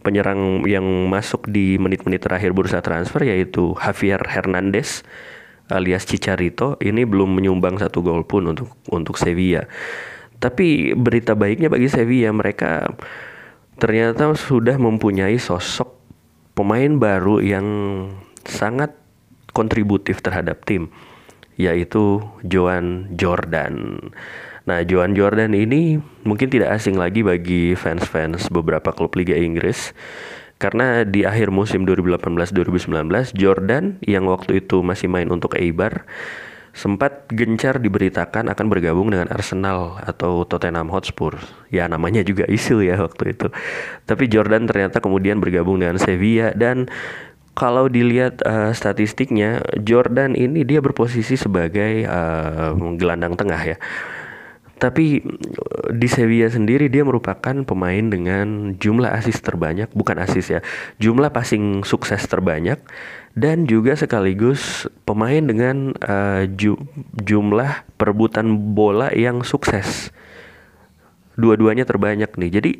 [0.01, 5.03] penyerang yang masuk di menit-menit terakhir bursa transfer yaitu Javier Hernandez
[5.69, 9.69] alias Chicharito ini belum menyumbang satu gol pun untuk untuk Sevilla
[10.39, 12.87] tapi berita baiknya bagi Sevilla mereka
[13.79, 15.95] ternyata sudah mempunyai sosok
[16.55, 17.67] pemain baru yang
[18.43, 18.91] sangat
[19.51, 20.91] kontributif terhadap tim
[21.59, 23.99] yaitu Joan Jordan.
[24.63, 29.91] Nah, Joan Jordan ini mungkin tidak asing lagi bagi fans-fans beberapa klub Liga Inggris
[30.59, 36.07] karena di akhir musim 2018-2019 Jordan yang waktu itu masih main untuk Eibar
[36.79, 41.35] sempat gencar diberitakan akan bergabung dengan Arsenal atau Tottenham Hotspur.
[41.67, 43.51] Ya namanya juga isu ya waktu itu.
[44.07, 46.87] Tapi Jordan ternyata kemudian bergabung dengan Sevilla dan
[47.51, 53.77] kalau dilihat uh, statistiknya Jordan ini dia berposisi sebagai uh, gelandang tengah ya.
[54.79, 60.63] Tapi eh, di Sevilla sendiri dia merupakan pemain dengan jumlah asis terbanyak, bukan asis ya,
[61.03, 62.79] jumlah passing sukses terbanyak
[63.37, 66.79] dan juga sekaligus pemain dengan uh, ju
[67.19, 70.09] jumlah perebutan bola yang sukses.
[71.39, 72.51] Dua-duanya terbanyak nih.
[72.51, 72.71] Jadi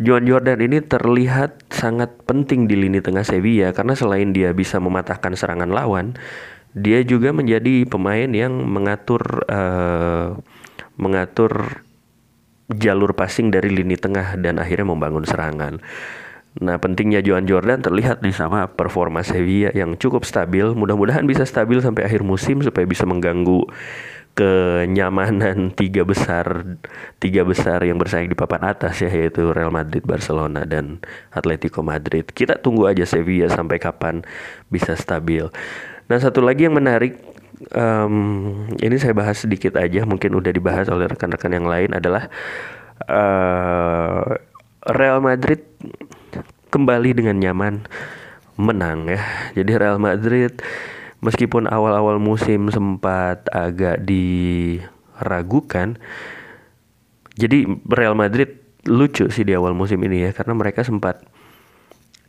[0.00, 5.36] Joan Jordan ini terlihat sangat penting di lini tengah Sevilla karena selain dia bisa mematahkan
[5.36, 6.16] serangan lawan,
[6.72, 10.38] dia juga menjadi pemain yang mengatur uh,
[10.96, 11.82] mengatur
[12.70, 15.82] jalur passing dari lini tengah dan akhirnya membangun serangan.
[16.58, 20.66] Nah, pentingnya Joan Jordan terlihat di sama performa Sevilla yang cukup stabil.
[20.74, 23.70] Mudah-mudahan bisa stabil sampai akhir musim supaya bisa mengganggu
[24.34, 26.78] kenyamanan tiga besar
[27.18, 30.98] tiga besar yang bersaing di papan atas ya yaitu Real Madrid, Barcelona dan
[31.30, 32.26] Atletico Madrid.
[32.26, 34.26] Kita tunggu aja Sevilla sampai kapan
[34.70, 35.46] bisa stabil.
[36.10, 37.18] Nah, satu lagi yang menarik
[37.74, 42.26] um, ini saya bahas sedikit aja, mungkin udah dibahas oleh rekan-rekan yang lain adalah
[43.06, 44.34] uh,
[44.90, 45.62] Real Madrid
[46.70, 47.84] kembali dengan nyaman
[48.56, 49.20] menang ya.
[49.58, 50.62] Jadi Real Madrid
[51.20, 56.00] meskipun awal-awal musim sempat agak diragukan
[57.36, 61.20] jadi Real Madrid lucu sih di awal musim ini ya karena mereka sempat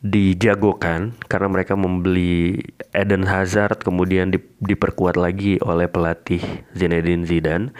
[0.01, 2.59] dijagokan karena mereka membeli
[2.91, 6.41] Eden Hazard kemudian diperkuat lagi oleh pelatih
[6.75, 7.71] Zinedine Zidane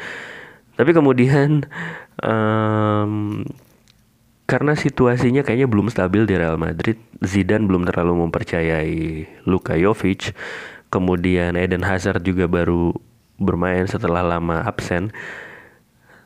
[0.79, 1.67] tapi kemudian
[2.31, 3.43] um,
[4.51, 10.35] karena situasinya kayaknya belum stabil di Real Madrid, Zidane belum terlalu mempercayai Luka Jovic,
[10.91, 12.91] kemudian Eden Hazard juga baru
[13.39, 15.15] bermain setelah lama absen.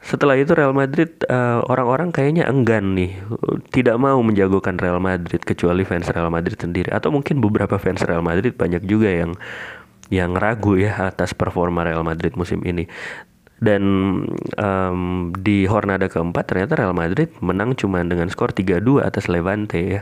[0.01, 3.13] Setelah itu Real Madrid uh, orang-orang kayaknya enggan nih,
[3.69, 6.89] tidak mau menjagokan Real Madrid kecuali fans Real Madrid sendiri.
[6.89, 9.37] Atau mungkin beberapa fans Real Madrid banyak juga yang
[10.13, 12.85] yang ragu ya atas performa Real Madrid musim ini
[13.63, 13.83] dan
[14.59, 20.01] um, di Hornada keempat ternyata Real Madrid menang cuma dengan skor 3-2 atas Levante ya.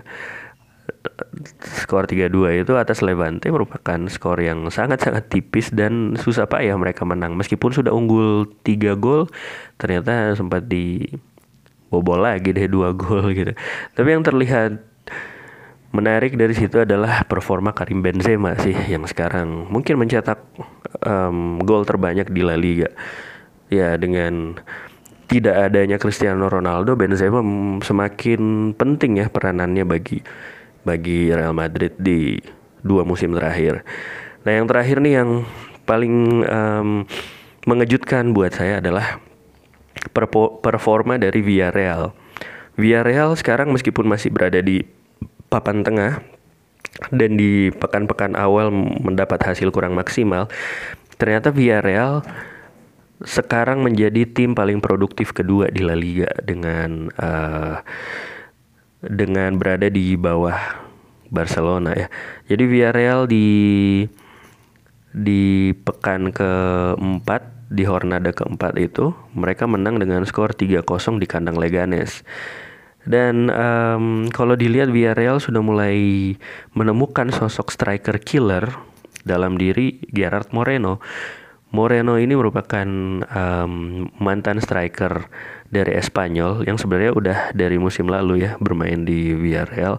[1.62, 7.38] Skor 3-2 itu atas Levante merupakan skor yang sangat-sangat tipis dan susah payah mereka menang.
[7.38, 9.30] Meskipun sudah unggul 3 gol
[9.78, 11.06] ternyata sempat di
[11.94, 13.54] bobol lagi deh 2 gol gitu.
[13.94, 14.82] Tapi yang terlihat
[15.94, 19.70] menarik dari situ adalah performa Karim Benzema sih yang sekarang.
[19.70, 20.42] Mungkin mencetak
[21.06, 22.90] um, gol terbanyak di La Liga
[23.82, 24.58] ya dengan
[25.26, 27.42] tidak adanya Cristiano Ronaldo Benzema
[27.82, 30.22] semakin penting ya peranannya bagi
[30.86, 32.38] bagi Real Madrid di
[32.84, 33.82] dua musim terakhir.
[34.44, 35.30] Nah yang terakhir nih yang
[35.88, 36.90] paling um,
[37.64, 39.24] mengejutkan buat saya adalah
[40.62, 42.12] performa dari Villarreal.
[42.76, 44.84] Villarreal sekarang meskipun masih berada di
[45.48, 46.20] papan tengah
[47.10, 48.70] dan di pekan-pekan awal
[49.02, 50.50] mendapat hasil kurang maksimal,
[51.18, 52.22] ternyata Villarreal
[53.24, 57.80] sekarang menjadi tim paling produktif kedua di La Liga dengan uh,
[59.04, 60.56] dengan berada di bawah
[61.34, 62.08] Barcelona ya.
[62.48, 63.48] Jadi Villarreal di
[65.14, 67.42] di pekan keempat
[67.74, 70.84] di Hornada keempat itu mereka menang dengan skor 3-0
[71.18, 72.22] di kandang Leganes.
[73.04, 75.98] Dan um, kalau dilihat Villarreal sudah mulai
[76.72, 78.72] menemukan sosok striker killer
[79.28, 81.04] dalam diri Gerard Moreno.
[81.74, 82.86] Moreno ini merupakan
[83.26, 85.26] um, mantan striker
[85.74, 89.98] dari Espanyol yang sebenarnya udah dari musim lalu ya bermain di Villarreal.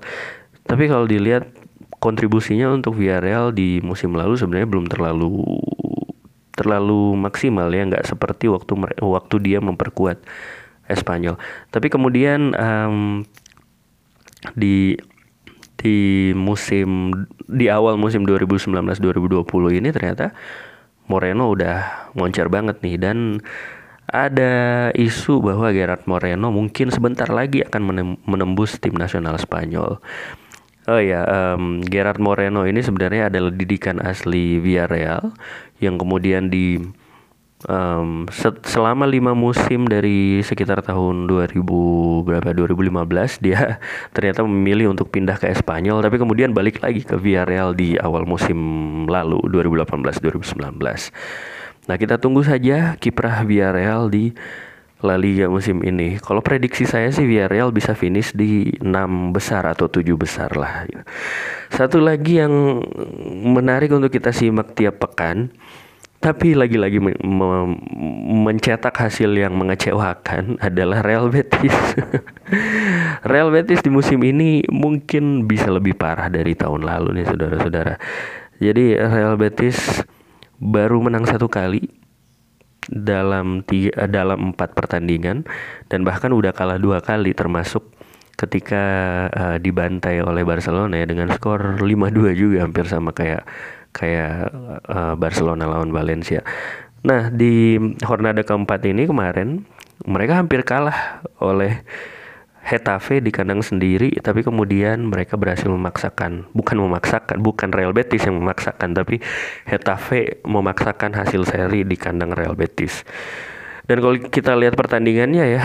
[0.70, 1.50] Tapi kalau dilihat
[1.98, 5.42] kontribusinya untuk Villarreal di musim lalu sebenarnya belum terlalu
[6.54, 10.22] terlalu maksimal ya nggak seperti waktu waktu dia memperkuat
[10.86, 11.42] Espanyol.
[11.74, 13.26] Tapi kemudian um,
[14.54, 14.94] di
[15.74, 17.10] di musim
[17.50, 20.30] di awal musim 2019-2020 ini ternyata
[21.06, 23.44] Moreno udah moncer banget nih dan
[24.08, 24.52] ada
[24.92, 27.82] isu bahwa Gerard Moreno mungkin sebentar lagi akan
[28.24, 30.00] menembus tim nasional Spanyol.
[30.84, 35.32] Oh ya, um, Gerard Moreno ini sebenarnya adalah didikan asli Villarreal
[35.80, 36.76] yang kemudian di
[37.68, 38.28] um,
[38.64, 41.60] selama lima musim dari sekitar tahun 2000
[42.24, 43.78] berapa 2015 dia
[44.14, 48.56] ternyata memilih untuk pindah ke Espanyol tapi kemudian balik lagi ke Villarreal di awal musim
[49.08, 51.84] lalu 2018 2019.
[51.84, 54.32] Nah, kita tunggu saja kiprah Villarreal di
[55.04, 56.16] La Liga musim ini.
[56.16, 60.88] Kalau prediksi saya sih Villarreal bisa finish di 6 besar atau 7 besar lah.
[61.68, 62.80] Satu lagi yang
[63.44, 65.52] menarik untuk kita simak tiap pekan
[66.24, 67.76] tapi lagi-lagi me me
[68.48, 71.76] mencetak hasil yang mengecewakan adalah Real Betis.
[73.32, 78.00] Real Betis di musim ini mungkin bisa lebih parah dari tahun lalu nih saudara-saudara.
[78.56, 80.00] Jadi Real Betis
[80.56, 81.92] baru menang satu kali
[82.88, 85.44] dalam tiga, dalam empat pertandingan
[85.92, 87.84] dan bahkan udah kalah dua kali termasuk
[88.40, 88.84] ketika
[89.28, 93.46] uh, dibantai oleh Barcelona ya dengan skor 5-2 juga hampir sama kayak
[93.94, 94.50] kayak
[94.90, 96.42] uh, Barcelona lawan Valencia.
[97.06, 99.62] Nah, di Hornada keempat ini kemarin
[100.02, 101.86] mereka hampir kalah oleh
[102.64, 108.40] Hetafe di kandang sendiri tapi kemudian mereka berhasil memaksakan bukan memaksakan bukan Real Betis yang
[108.40, 109.20] memaksakan tapi
[109.68, 113.04] Hetafe memaksakan hasil seri di kandang Real Betis
[113.84, 115.62] dan kalau kita lihat pertandingannya ya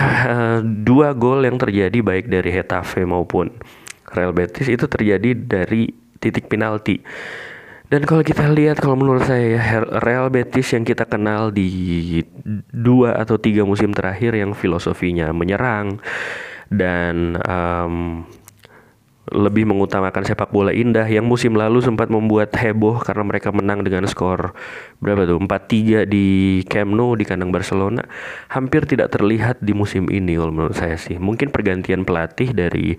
[0.60, 3.48] dua gol yang terjadi baik dari Hetafe maupun
[4.12, 5.88] Real Betis itu terjadi dari
[6.20, 7.00] titik penalti
[7.90, 12.22] dan kalau kita lihat kalau menurut saya ya Real Betis yang kita kenal di
[12.70, 15.98] dua atau tiga musim terakhir yang filosofinya menyerang
[16.70, 18.22] dan um,
[19.30, 24.06] lebih mengutamakan sepak bola indah yang musim lalu sempat membuat heboh karena mereka menang dengan
[24.10, 24.50] skor
[24.98, 25.38] berapa tuh?
[25.38, 28.02] 4-3 di Camp Nou di kandang Barcelona
[28.50, 31.18] hampir tidak terlihat di musim ini kalau menurut saya sih.
[31.22, 32.98] Mungkin pergantian pelatih dari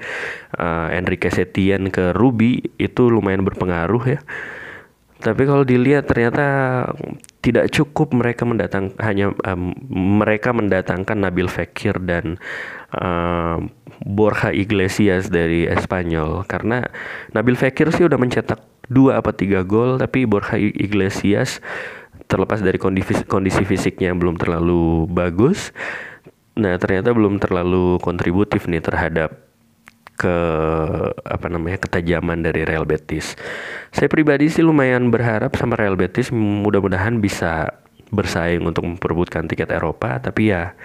[0.56, 4.19] uh, Enrique Setien ke Ruby itu lumayan berpengaruh ya
[5.22, 6.46] tapi kalau dilihat ternyata
[7.46, 9.74] tidak cukup mereka mendatang hanya um,
[10.18, 12.42] mereka mendatangkan Nabil Fekir dan
[12.98, 13.70] um,
[14.02, 16.42] Borja Iglesias dari Espanyol.
[16.50, 16.82] Karena
[17.38, 21.62] Nabil Fekir sih udah mencetak dua apa tiga gol tapi Borja Iglesias
[22.26, 25.70] terlepas dari kondisi kondisi fisiknya yang belum terlalu bagus.
[26.58, 29.51] Nah ternyata belum terlalu kontributif nih terhadap
[30.22, 30.38] ke
[31.26, 33.34] apa namanya ketajaman dari Real Betis.
[33.90, 37.82] Saya pribadi sih lumayan berharap sama Real Betis mudah-mudahan bisa
[38.14, 40.78] bersaing untuk memperebutkan tiket Eropa tapi ya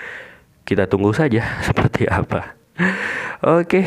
[0.65, 2.57] kita tunggu saja seperti apa.
[3.45, 3.85] Oke.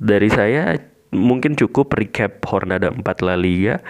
[0.00, 0.76] Dari saya
[1.10, 3.82] mungkin cukup recap Hornada 4 La Liga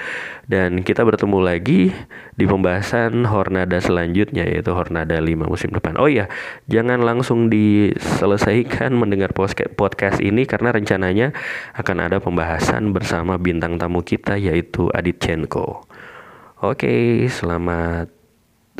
[0.48, 1.92] dan kita bertemu lagi
[2.36, 6.00] di pembahasan Hornada selanjutnya yaitu Hornada 5 musim depan.
[6.00, 6.32] Oh iya,
[6.66, 9.36] jangan langsung diselesaikan mendengar
[9.76, 11.36] podcast ini karena rencananya
[11.76, 15.84] akan ada pembahasan bersama bintang tamu kita yaitu Adit Chenko.
[16.60, 18.20] Oke, selamat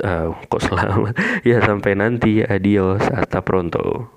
[0.05, 1.15] uh, kok selamat
[1.49, 4.13] ya sampai nanti adios hasta pronto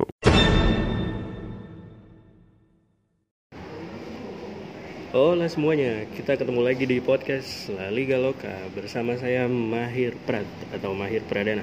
[5.13, 10.98] Hola semuanya, kita ketemu lagi di podcast La Liga Loka bersama saya Mahir Prat atau
[10.98, 11.62] Mahir Pradana.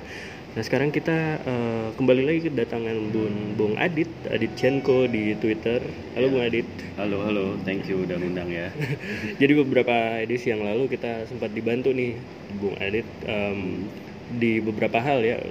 [0.55, 5.83] Nah sekarang kita uh, kembali lagi kedatangan Bung Bung Adit, Adit Chenko di Twitter.
[6.15, 6.31] Halo ya.
[6.31, 6.69] Bung Adit.
[6.95, 8.71] Halo halo, thank you udah ngundang ya.
[9.43, 12.23] Jadi beberapa edisi yang lalu kita sempat dibantu nih
[12.55, 13.83] Bung Adit um,
[14.31, 15.43] di beberapa hal ya,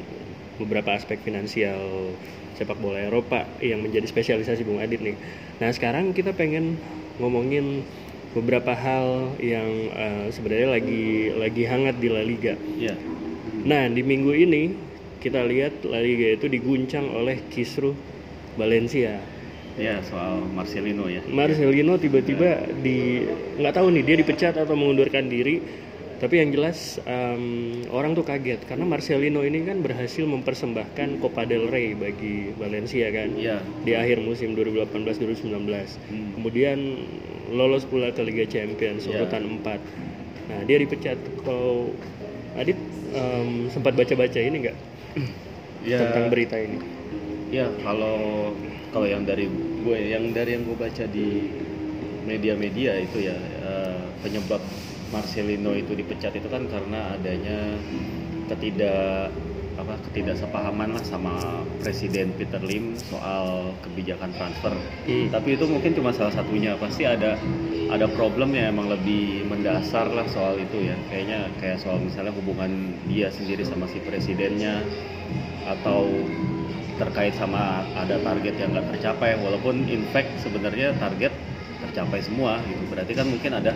[0.56, 2.16] beberapa aspek finansial
[2.56, 5.20] sepak bola Eropa yang menjadi spesialisasi Bung Adit nih.
[5.60, 6.80] Nah sekarang kita pengen
[7.20, 7.84] ngomongin
[8.34, 12.56] beberapa hal yang uh, sebenarnya lagi lagi hangat di La Liga.
[12.78, 12.98] Yeah.
[13.66, 14.74] Nah di minggu ini
[15.20, 17.94] kita lihat La Liga itu diguncang oleh kisru
[18.56, 19.20] Valencia.
[19.80, 21.24] Ya soal Marcelino ya.
[21.28, 22.80] Marcelino tiba-tiba yeah.
[22.80, 22.98] di
[23.60, 25.60] nggak tahu nih dia dipecat atau mengundurkan diri
[26.20, 27.44] Tapi yang jelas em,
[27.88, 33.32] orang tuh kaget karena Marcelino ini kan berhasil mempersembahkan Copa del Rey bagi Valencia kan
[33.34, 33.64] Iya.
[33.82, 35.96] di akhir musim 2018-2019.
[36.12, 36.36] Hmm.
[36.36, 36.80] Kemudian
[37.50, 39.16] lolos pula ke Liga Champions Iya.
[39.16, 39.80] urutan 4.
[40.52, 41.16] Nah, dia dipecat.
[41.42, 41.96] Kalau
[42.54, 42.76] Adit
[43.10, 44.78] em, sempat baca-baca ini nggak
[45.88, 46.04] Ya.
[46.04, 46.78] tentang berita ini?
[47.50, 48.52] Ya kalau
[48.92, 49.48] kalau yang dari
[49.80, 51.48] gue yang dari yang gue baca di
[52.26, 54.60] media-media itu ya eh, penyebab
[55.10, 57.78] Marcelino itu dipecat itu kan karena adanya
[58.50, 59.34] ketidak
[59.80, 64.76] apa ketidaksepahaman lah sama Presiden Peter Lim soal kebijakan transfer.
[65.08, 65.32] Hmm.
[65.32, 66.76] Tapi itu mungkin cuma salah satunya.
[66.76, 67.40] Pasti ada
[67.88, 71.00] ada problem yang emang lebih mendasar lah soal itu ya.
[71.08, 74.84] Kayaknya kayak soal misalnya hubungan dia sendiri sama si presidennya
[75.64, 76.12] atau
[77.00, 79.40] terkait sama ada target yang nggak tercapai.
[79.40, 81.32] Walaupun in fact sebenarnya target
[81.88, 82.84] tercapai semua gitu.
[82.92, 83.72] Berarti kan mungkin ada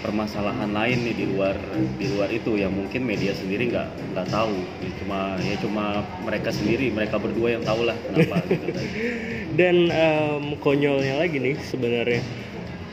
[0.00, 1.56] permasalahan lain nih di luar
[1.96, 4.56] di luar itu yang mungkin media sendiri nggak nggak tahu.
[4.80, 5.84] Ya, Cuma ya cuma
[6.24, 8.86] mereka sendiri mereka berdua yang tahu lah kenapa gitu kan.
[9.58, 12.22] Dan em, konyolnya lagi nih sebenarnya.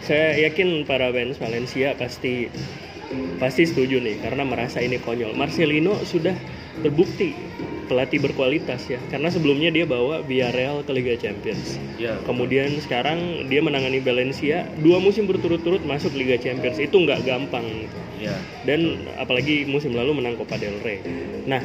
[0.04, 2.48] Saya yakin para fans Valencia pasti
[3.40, 5.36] pasti setuju nih karena merasa ini konyol.
[5.36, 6.36] Marcelino sudah
[6.84, 7.34] terbukti
[7.88, 11.80] pelatih berkualitas ya karena sebelumnya dia bawa Villarreal ke Liga Champions.
[11.98, 17.66] Ya, Kemudian sekarang dia menangani Valencia dua musim berturut-turut masuk Liga Champions itu nggak gampang.
[17.66, 17.98] gitu.
[18.18, 18.34] ya,
[18.66, 21.06] dan apalagi musim lalu menang Copa del Rey.
[21.46, 21.62] Nah,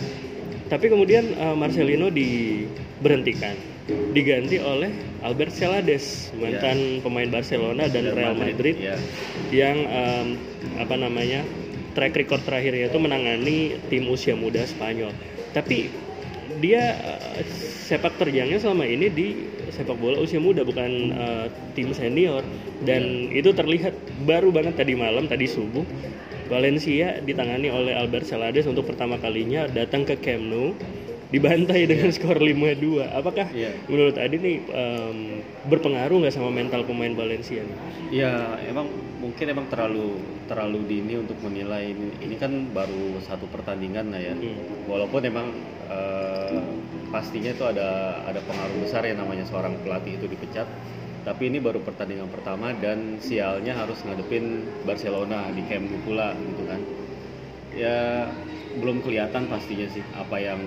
[0.69, 3.57] tapi kemudian eh, Marcelino diberhentikan,
[4.13, 4.93] diganti oleh
[5.25, 8.97] Albert Celades, mantan pemain Barcelona dan Real Madrid Ya,
[9.53, 10.27] yang em,
[10.77, 11.45] apa namanya
[11.93, 15.13] track record terakhirnya itu menangani tim usia muda Spanyol.
[15.53, 15.93] Tapi
[16.59, 17.45] dia eh,
[17.87, 19.27] sepak terjangnya selama ini di
[19.73, 22.45] sepak bola usia muda bukan eh, tim senior.
[22.83, 23.95] Dan itu terlihat
[24.27, 25.87] baru banget tadi malam tadi subuh.
[26.51, 30.77] Valencia ditangani oleh Albert Celades untuk pertama kalinya datang ke Camp Nou
[31.33, 33.09] dibantai dengan skor 5-2.
[33.09, 33.73] Apakah Iya.
[33.89, 35.17] menurut Adi nih em,
[35.67, 37.77] berpengaruh nggak sama mental pemain Valencia nih?
[38.13, 42.13] Ya, emang mungkin emang terlalu terlalu dini untuk menilai ini.
[42.21, 44.35] Ini kan baru satu pertandingan lah ya.
[44.37, 44.85] Hmm.
[44.85, 45.49] Walaupun emang
[45.89, 46.61] eh,
[47.09, 50.69] pastinya itu ada ada pengaruh besar ya namanya seorang pelatih itu dipecat.
[51.23, 56.67] Tapi ini baru pertandingan pertama dan sialnya harus ngadepin Barcelona di Camp Nou pula gitu
[56.67, 56.81] kan.
[57.73, 57.89] Ya
[58.81, 60.61] belum kelihatan pastinya sih apa yang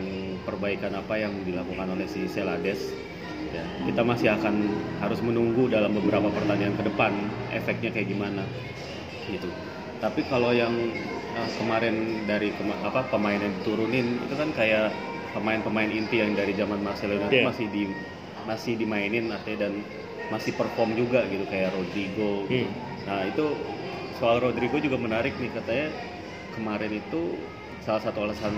[0.45, 3.01] perbaikan apa yang dilakukan oleh si Celades
[3.55, 4.55] ya kita masih akan
[5.01, 7.13] harus menunggu dalam beberapa pertandingan ke depan
[7.49, 8.41] efeknya kayak gimana
[9.33, 9.47] gitu
[10.01, 10.73] tapi kalau yang
[11.37, 11.95] eh, kemarin
[12.29, 14.85] dari kema- apa pemain yang diturunin itu kan kayak
[15.33, 17.45] pemain-pemain inti yang dari zaman Marcelo itu Iya.
[17.49, 17.81] masih di
[18.49, 19.73] masih dimainin artinya dan
[20.33, 22.69] masih perform juga gitu kayak Rodrigo gitu.
[22.69, 23.05] Hmm.
[23.07, 23.41] nah itu
[24.17, 25.87] soal Rodrigo juga menarik nih katanya
[26.55, 27.21] kemarin itu
[27.85, 28.53] salah satu alasan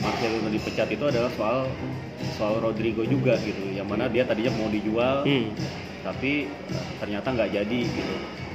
[0.00, 1.58] Marcelo dipecat itu adalah soal
[2.32, 5.52] soal Rodrigo juga gitu yang mana dia tadinya mau dijual Hmm.
[6.00, 8.14] tapi eh, ternyata nggak jadi gitu.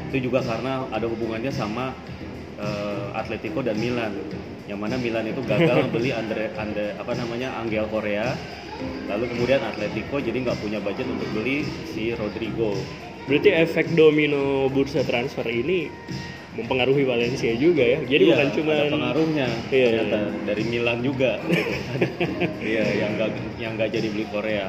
[0.09, 1.93] Itu juga karena ada hubungannya sama
[2.57, 4.13] eh, Atletico dan Milan
[4.65, 8.33] yang mana Milan itu gagal beli Andre, Andre apa namanya Angel Korea
[9.05, 12.73] lalu kemudian Atletico jadi nggak punya budget untuk beli si Rodrigo.
[13.29, 15.89] Berarti efek domino bursa transfer ini
[16.55, 17.99] mempengaruhi Valencia juga ya.
[18.01, 20.39] Jadi Iya, bukan cuma pengaruhnya Iya, ternyata iya.
[20.45, 21.31] dari Milan juga
[22.73, 23.29] iya yang nggak
[23.59, 24.67] yang nggak jadi beli Korea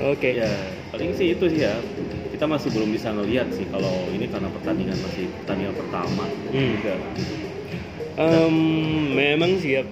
[0.00, 0.32] Oke.
[0.32, 0.48] Ya,
[0.88, 1.76] paling sih itu sih ya.
[2.30, 6.68] Kita masih belum bisa ngelihat sih kalau ini karena pertandingan masih pertandingan pertama Hmm.
[6.72, 6.94] juga.
[8.16, 8.56] Em,
[9.12, 9.82] memang sih ya.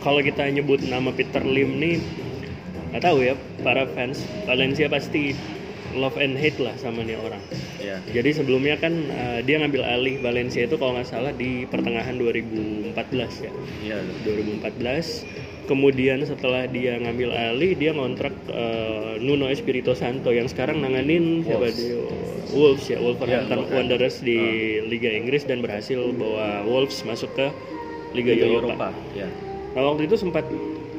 [0.00, 1.96] Kalau kita nyebut nama Peter Lim nih,
[2.90, 3.34] nggak tahu ya.
[3.60, 5.36] Para fans Valencia pasti
[5.94, 7.40] love and hate lah sama nih orang.
[7.78, 12.18] Ya, Jadi sebelumnya kan eh, dia ngambil alih Valencia itu kalau nggak salah di pertengahan
[12.18, 12.94] 2014
[13.46, 13.52] ya.
[13.82, 13.98] iya.
[14.26, 21.40] 2014 kemudian setelah dia ngambil alih dia ngontrak eh, Nuno Espirito Santo yang sekarang nanganin
[21.40, 21.78] siapa Wolves.
[21.80, 21.96] dia
[22.54, 24.38] Wolves ya Wolverhampton Iya, Wanderers di
[24.86, 27.46] Liga Inggris dan berhasil bawa Wolves masuk ke
[28.14, 28.92] Liga, Liga Eropa.
[29.16, 29.26] Ya.
[29.74, 30.46] Nah waktu itu sempat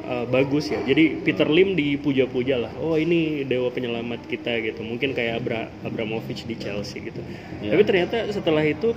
[0.05, 0.79] eh, bagus ya.
[0.85, 2.71] Jadi Peter Lim dipuja-puja lah.
[2.79, 4.85] Oh ini dewa penyelamat kita gitu.
[4.85, 7.21] Mungkin kayak Abra Abramovich di Chelsea gitu.
[7.61, 7.75] Iya.
[7.75, 8.93] Tapi ternyata setelah itu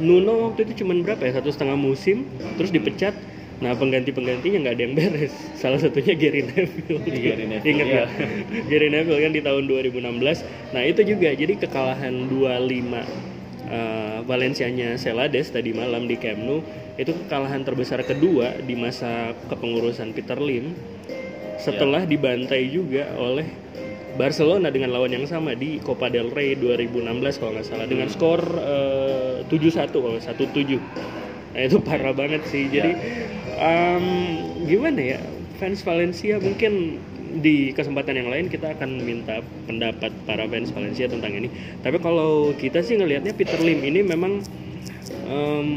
[0.00, 2.24] Nuno waktu itu cuman berapa ya satu setengah musim,
[2.56, 3.12] terus dipecat.
[3.60, 5.34] Nah pengganti-penggantinya nggak ada yang beres.
[5.60, 7.04] Salah satunya Gary Neville.
[7.04, 7.94] Gary Neville, Ingat iya.
[7.94, 8.08] nggak?
[8.72, 10.72] Gary Neville kan di tahun 2016.
[10.72, 12.40] Nah itu juga jadi kekalahan 2-5
[13.68, 16.64] eh, Valencianya Celades tadi malam di Camp Nou
[17.00, 20.76] itu kekalahan terbesar kedua di masa kepengurusan Peter Lim
[21.56, 23.48] setelah dibantai juga oleh
[24.20, 28.40] Barcelona dengan lawan yang sama di Copa del Rey 2016 kalau nggak salah dengan skor
[28.44, 30.76] eh, 7-1 kalau nggak 1-7
[31.50, 32.70] Nah, itu parah banget sih.
[32.70, 32.94] Jadi
[33.58, 34.04] em,
[34.66, 35.18] gimana ya?
[35.58, 36.96] Fans Valencia mungkin
[37.44, 39.38] di kesempatan yang lain kita akan minta
[39.68, 41.48] pendapat para fans Valencia tentang ini.
[41.84, 44.42] Tapi kalau kita sih ngelihatnya Peter Lim ini memang
[45.24, 45.68] em,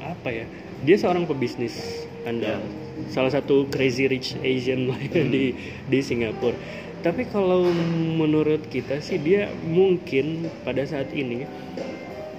[0.00, 0.46] apa ya?
[0.82, 1.78] Dia seorang pebisnis
[2.22, 2.62] andal.
[3.08, 6.54] Salah satu crazy rich Asian lah di di Singapura.
[7.02, 7.66] Tapi kalau
[8.14, 11.42] menurut kita sih dia mungkin pada saat ini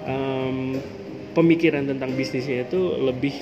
[0.04, 0.80] em,
[1.32, 3.34] pemikiran tentang bisnisnya itu lebih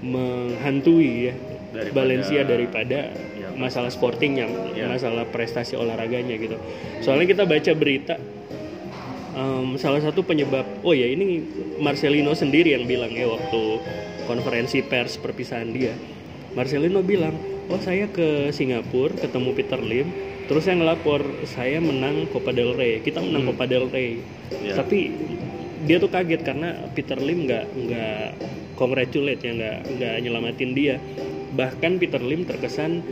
[0.00, 1.34] menghantui ya
[1.70, 3.00] Daripada- Valencia daripada
[3.40, 4.84] Ya, masalah sportingnya, Ya.
[4.86, 6.56] masalah prestasi olahraganya gitu.
[7.00, 8.14] Soalnya kita baca berita
[9.34, 11.42] em, salah satu penyebab, oh ya ini
[11.78, 13.60] Marcelino sendiri yang bilang ya waktu
[14.26, 15.94] konferensi pers perpisahan dia.
[16.54, 17.34] Marcelino bilang,
[17.70, 20.10] oh saya ke Singapura ketemu Peter Lim,
[20.50, 23.50] terus saya ngelapor saya menang Copa del Rey, kita menang Hmm.
[23.54, 24.22] Copa del Rey.
[24.66, 24.74] Ya.
[24.74, 25.14] Tapi
[25.86, 28.26] dia tuh kaget karena Peter Lim nggak nggak
[28.76, 30.96] congratulate ya nggak nggak nyelamatin dia.
[31.54, 33.02] Bahkan Peter Lim terkesan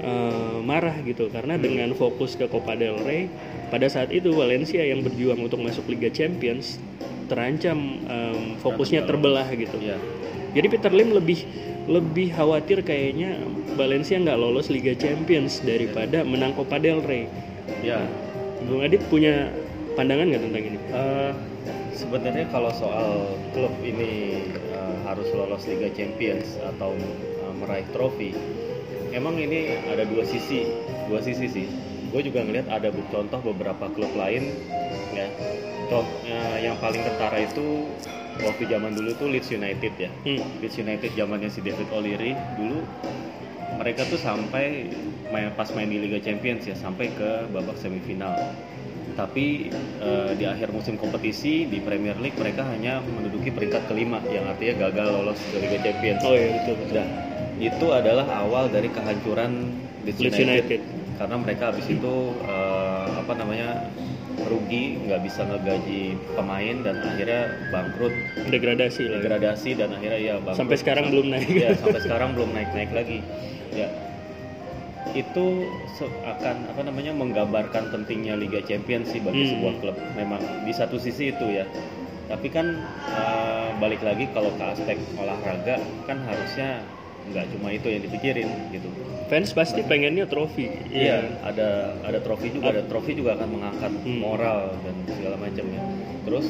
[0.00, 3.28] eh, marah gitu karena dengan fokus ke Copa del Rey
[3.68, 6.78] pada saat itu Valencia yang berjuang untuk masuk Liga Champions
[7.26, 9.74] terancam em, fokusnya terbelah gitu.
[9.82, 9.98] Iya.
[10.54, 11.42] Jadi Peter Lim lebih
[11.86, 13.38] lebih khawatir kayaknya
[13.78, 17.26] Valencia nggak lolos Liga Champions daripada menang Copa del Rey.
[17.82, 18.02] Ya.
[18.66, 19.50] Bung Adit punya
[19.94, 20.78] pandangan nggak tentang ini?
[20.90, 21.32] Eh,
[21.94, 28.34] sebenarnya kalau soal klub ini eh, harus lolos Liga Champions atau eh, meraih trofi,
[29.14, 30.66] emang ini ada dua sisi,
[31.08, 31.66] dua sisi sih.
[32.16, 34.48] Gue juga ngelihat ada bu- contoh beberapa klub lain,
[35.12, 35.28] ya.
[35.92, 36.08] Contoh
[36.56, 37.92] yang paling ketara itu
[38.40, 40.08] waktu zaman dulu tuh Leeds United ya.
[40.24, 40.40] Hmm.
[40.64, 42.80] Leeds United zamannya si David O'Leary dulu
[43.76, 44.88] mereka tuh sampai
[45.28, 48.32] main pas main di Liga Champions ya sampai ke babak semifinal.
[49.12, 49.68] Tapi
[50.00, 54.88] eh, di akhir musim kompetisi di Premier League mereka hanya menduduki peringkat kelima yang artinya
[54.88, 56.24] gagal lolos ke Liga Champions.
[56.24, 56.74] Oh iya betul.
[56.80, 56.94] betul.
[56.96, 57.08] Dan
[57.60, 59.68] itu adalah awal dari kehancuran
[60.08, 60.80] Leeds Leeds United.
[61.16, 63.88] Karena mereka habis itu eh, apa namanya
[64.46, 66.02] rugi, nggak bisa ngegaji
[66.36, 68.12] pemain dan akhirnya bangkrut
[68.46, 69.18] Degradasi lah.
[69.18, 70.60] degradasi dan akhirnya ya bangkrut.
[70.60, 71.48] Sampai sekarang belum naik.
[71.50, 73.18] ya sampai sekarang belum naik naik lagi
[73.72, 73.88] ya
[75.12, 75.46] itu
[76.22, 79.50] akan apa namanya menggambarkan pentingnya Liga Champions sih bagi Hmm.
[79.56, 81.64] sebuah klub memang di satu sisi itu ya
[82.26, 82.66] tapi kan
[83.08, 86.84] eh, balik lagi kalau ke aspek olahraga kan harusnya
[87.26, 88.92] nggak cuma itu yang dipikirin gitu
[89.26, 90.70] Fans pasti pengennya trofi.
[90.86, 94.18] Iya, ada ada trofi juga, ada trofi juga akan mengangkat Hmm.
[94.22, 95.82] moral dan segala macam ya.
[96.22, 96.46] Terus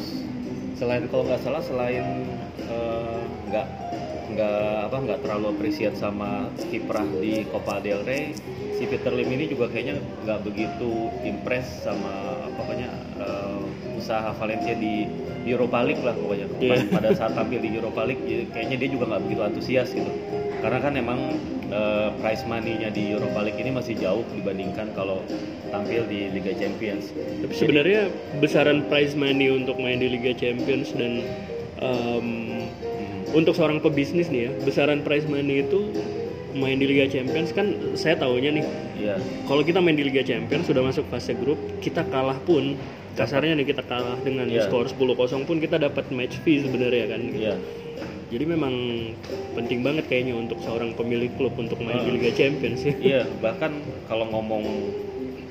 [0.76, 2.04] selain kalau nggak salah selain
[2.60, 3.66] eh, nggak
[4.26, 4.60] nggak
[4.90, 8.36] apa nggak terlalu appreciate sama kiprah di Copa del Rey,
[8.76, 9.96] si Peter Lim ini juga kayaknya
[10.26, 10.90] nggak begitu
[11.24, 12.12] impress sama
[12.44, 13.60] apa pokoknya eh,
[13.96, 15.08] usaha Valencia di
[15.48, 16.44] Europa League lah pokoknya.
[16.52, 20.12] Pas- Pada saat tampil di Europa League, ya kayaknya dia juga nggak begitu antusias gitu.
[20.60, 21.20] Karena kan emang
[21.76, 25.20] eh, prize money-nya di Europa League ini masih jauh dibandingkan kalau
[25.68, 27.12] tampil di Liga Champions.
[27.12, 28.08] Tapi sebenarnya
[28.40, 31.20] besaran prize money untuk main di Liga Champions dan
[31.76, 32.72] Hmm,
[33.36, 35.92] untuk seorang pebisnis nih ya, besaran prize money itu
[36.56, 38.64] main di Liga Champions kan saya tahunya nih
[38.96, 39.14] Iya,
[39.44, 42.80] kalau kita main di Liga Champions sudah masuk fase grup kita kalah pun
[43.12, 44.64] kasarnya nih kita kalah dengan Iya.
[44.64, 47.54] skor 10-0 pun kita dapat match fee sebenarnya kan iya,
[48.26, 48.74] jadi memang
[49.54, 52.10] penting banget kayaknya untuk seorang pemilik klub untuk main di.
[52.18, 53.20] Liga Champions ya iya.
[53.40, 53.72] Bahkan
[54.10, 54.64] kalau ngomong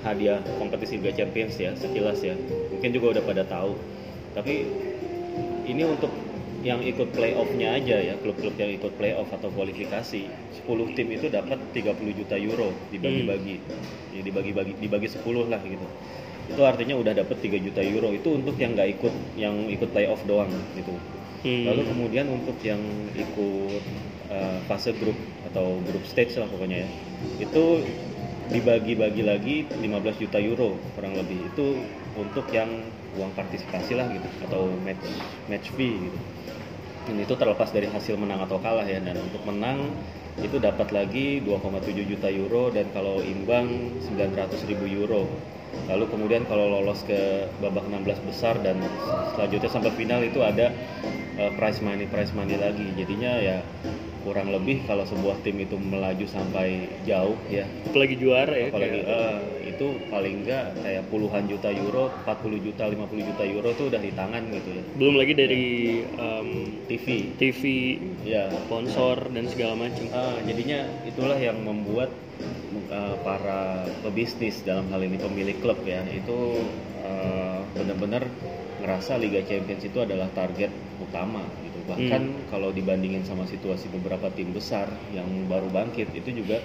[0.05, 2.37] hadiah kompetisi Liga Champions ya, sekilas ya,
[2.69, 3.73] mungkin juga udah pada tahu.
[4.37, 4.53] Tapi
[5.65, 6.13] ini untuk
[6.61, 10.21] yang ikut playoff-nya aja ya, klub-klub yang ikut playoff atau kualifikasi,
[10.61, 13.55] 10 tim itu dapat 30 juta euro dibagi-bagi.
[14.13, 15.85] Ya, dibagi-bagi dibagi 10 lah gitu.
[16.53, 18.13] Itu artinya udah dapat 3 juta euro.
[18.13, 20.93] Itu untuk yang nggak ikut yang ikut playoff doang gitu.
[21.45, 21.69] Hmm.
[21.69, 22.81] Lalu kemudian untuk yang
[23.13, 23.83] ikut
[24.33, 25.13] uh, fase grup
[25.53, 26.89] atau grup stage lah pokoknya ya,
[27.37, 27.85] itu
[28.49, 31.85] dibagi-bagi lagi 15 juta euro kurang lebih itu
[32.17, 32.69] untuk yang
[33.13, 35.05] uang partisipasi lah gitu atau match
[35.45, 36.17] match fee gitu.
[37.05, 39.93] Dan itu terlepas dari hasil menang atau kalah ya dan untuk menang
[40.41, 45.29] itu dapat lagi 2,7 juta euro dan kalau imbang 900 ribu euro.
[45.85, 48.79] Lalu kemudian kalau lolos ke babak 16 besar dan
[49.37, 50.73] selanjutnya sampai final itu ada
[51.37, 52.89] uh, prize money prize money lagi.
[52.97, 53.57] Jadinya ya
[54.25, 56.67] kurang lebih kalau sebuah tim itu melaju sampai
[57.05, 57.65] jauh ya.
[57.85, 59.39] Apalagi juara ya apalagi kayak- eh,
[59.71, 64.11] itu paling enggak kayak puluhan juta euro 40 juta 50 juta euro tuh udah di
[64.19, 64.83] tangan gitu ya.
[64.99, 65.63] Belum lagi dari
[66.17, 66.49] em,
[66.89, 67.07] TV
[67.39, 67.61] TV
[68.25, 68.43] ya.
[68.65, 72.09] sponsor dan segala macam Ah, jadinya itulah yang membuat
[72.91, 73.61] uh, para
[74.03, 76.37] pebisnis dalam hal ini pemilik klub ya itu
[77.05, 78.23] uh, benar-benar
[78.81, 82.49] ngerasa Liga Champions itu adalah target utama gitu bahkan Hmm.
[82.51, 86.57] kalau dibandingin sama situasi beberapa tim besar yang baru bangkit itu juga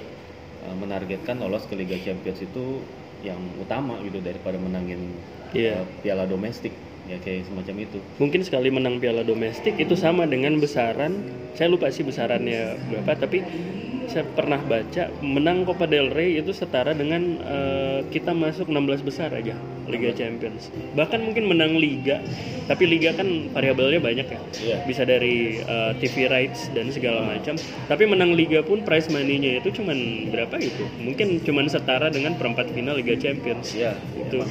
[0.65, 2.89] uh, menargetkan lolos ke Liga Champions itu
[3.21, 5.21] yang utama gitu daripada menangin
[5.53, 5.77] Iya.
[5.77, 7.99] uh, piala domestik ya kayak semacam itu.
[8.23, 11.19] Mungkin sekali menang piala domestik itu sama dengan besaran.
[11.59, 13.43] Saya lupa sih besarannya berapa tapi
[14.11, 19.31] saya pernah baca menang Copa del Rey itu setara dengan eh, kita masuk 16 besar
[19.31, 19.55] aja
[19.87, 20.75] Liga Champions.
[20.99, 22.19] Bahkan mungkin menang liga
[22.67, 24.41] tapi liga kan variabelnya banyak ya.
[24.63, 24.77] Iya.
[24.87, 27.55] bisa dari eh, TV rights dan segala macam.
[27.87, 30.87] Tapi menang liga pun prize money-nya itu cuman berapa gitu?
[30.99, 33.75] Mungkin cuman setara dengan perempat final Liga Champions.
[33.79, 34.43] Ya itu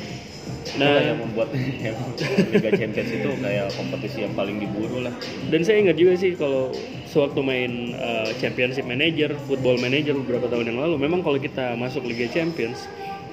[0.75, 5.13] nah yang membuat Liga Champions itu kayak kompetisi yang paling diburu lah
[5.49, 10.75] Dan saya ingat juga sih kalau sewaktu main uh, Championship Manager, Football Manager beberapa tahun
[10.75, 12.91] yang lalu, memang kalau kita masuk Liga Champions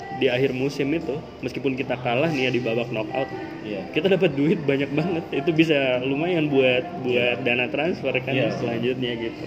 [0.09, 3.28] di akhir musim itu, meskipun kita kalah nih ya di babak knockout,
[3.61, 5.24] iya kita dapat duit banyak banget.
[5.34, 8.49] Itu bisa lumayan buat buat dana transfer kan Iya.
[8.57, 9.45] selanjutnya gitu.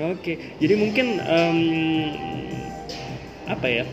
[0.00, 0.32] Oke,
[0.62, 1.58] jadi mungkin em,
[3.46, 3.84] apa ya?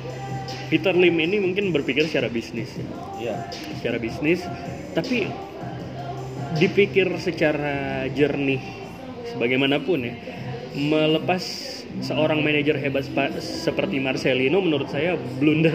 [0.68, 2.76] Peter Lim ini mungkin berpikir secara bisnis.
[3.20, 3.48] Iya.
[3.80, 4.44] Secara bisnis
[4.92, 5.28] tapi
[6.58, 8.62] dipikir secara jernih
[9.32, 10.14] sebagaimanapun ya.
[10.78, 11.42] Melepas
[12.04, 13.08] seorang manajer hebat
[13.42, 15.74] seperti Marcelino menurut saya blunder.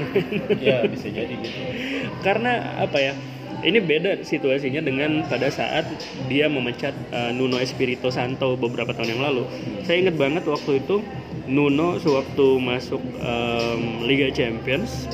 [0.61, 1.59] Ya bisa jadi gitu.
[2.27, 3.13] Karena apa ya
[3.63, 5.87] ini beda situasinya dengan pada saat
[6.27, 9.45] dia memecat uh, Nuno Espirito Santo beberapa tahun yang lalu.
[9.87, 11.03] Saya ingat banget waktu itu
[11.51, 15.11] Nuno sewaktu masuk um, Liga Champions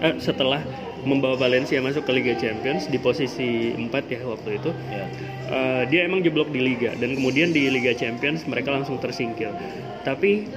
[0.00, 0.64] eh, setelah
[1.06, 4.70] membawa Valencia masuk ke Liga Champions di posisi 4 ya waktu itu.
[4.90, 5.06] ya
[5.46, 9.54] Uh, dia emang jeblok di liga dan kemudian di Liga Champions mereka langsung tersingkir.
[10.02, 10.50] Tapi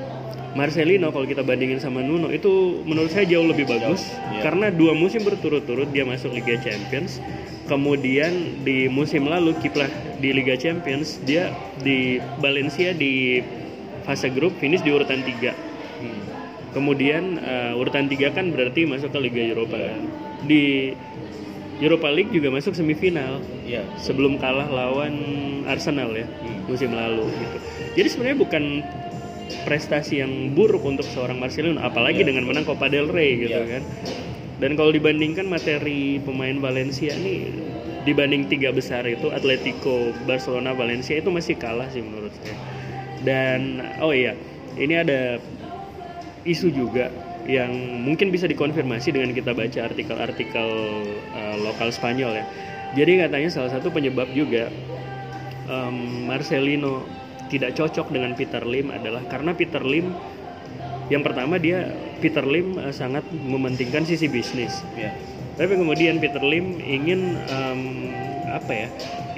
[0.57, 4.49] Marcelino kalau kita bandingin sama Nuno itu menurut saya jauh lebih bagus iya.
[4.49, 7.21] karena dua musim berturut-turut dia masuk Liga Champions.
[7.69, 11.53] Kemudian di musim lalu kiprah di Liga Champions dia
[11.85, 13.45] di Valencia di
[14.03, 15.51] fase grup finish di urutan 3.
[15.99, 16.21] Hmm.
[16.69, 20.01] Kemudian uh, urutan 3 kan berarti masuk ke Liga Eropa kan.
[20.45, 20.93] Di
[21.79, 25.15] Europa League juga masuk semifinal iya sebelum kalah lawan
[25.63, 26.27] Arsenal ya
[26.67, 27.57] musim lalu gitu.
[27.95, 28.63] Jadi sebenarnya bukan
[29.63, 32.35] prestasi yang buruk untuk seorang Marcelino apalagi Iya.
[32.35, 33.79] dengan menang Copa del Rey gitu Iya.
[33.79, 33.83] kan.
[34.59, 37.47] Dan kalau dibandingkan materi pemain Valencia nih
[38.03, 42.55] dibanding tiga besar itu Atletico, Barcelona, Valencia itu masih kalah sih menurut saya.
[43.23, 44.35] Dan oh iya,
[44.79, 45.39] ini ada
[46.47, 47.11] isu juga
[47.49, 47.71] yang
[48.05, 50.67] mungkin bisa dikonfirmasi dengan kita baca artikel-artikel
[51.33, 52.45] uh, lokal Spanyol ya.
[52.97, 54.73] Jadi katanya salah satu penyebab juga
[55.69, 57.05] em, Marcelino
[57.49, 60.09] tidak cocok dengan Peter Lim adalah karena Peter Lim
[61.09, 64.81] yang pertama dia Peter Lim uh, sangat mementingkan sisi bisnis.
[64.97, 65.13] iya
[65.57, 67.81] Tapi kemudian Peter Lim ingin em,
[68.49, 68.87] apa ya?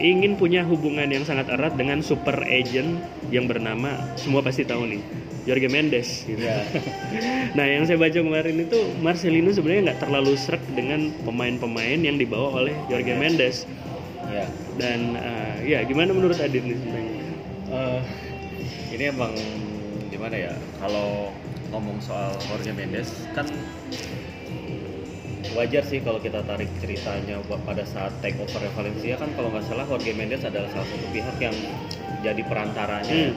[0.01, 2.97] Ingin punya hubungan yang sangat erat dengan super agent
[3.29, 5.01] yang bernama semua pasti tahu nih,
[5.45, 6.25] Jorge Mendes.
[6.25, 6.41] Gitu.
[6.41, 6.65] iya
[7.57, 12.65] Nah, yang saya baca kemarin itu Marcelino sebenarnya nggak terlalu srek dengan pemain-pemain yang dibawa
[12.65, 13.69] oleh Jorge Mendes.
[14.33, 14.49] iya
[14.81, 17.13] Dan eh, ya gimana menurut Adit nih sebenarnya?
[17.71, 17.99] Eh,
[18.97, 19.33] ini emang
[20.09, 21.29] gimana ya kalau
[21.71, 23.47] ngomong soal Jorge Mendes kan
[25.51, 29.83] wajar sih kalau kita tarik ceritanya pada saat take over Valencia kan kalau nggak salah
[29.83, 31.55] Jorge Mendes adalah salah satu pihak yang
[32.21, 33.33] jadi perantaranya Hmm.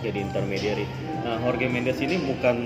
[0.00, 0.86] jadi intermediary.
[1.20, 2.56] Nah Jorge Mendes ini bukan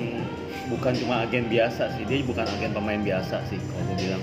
[0.67, 4.23] bukan cuma agen biasa sih dia bukan agen pemain biasa sih kalau gue bilang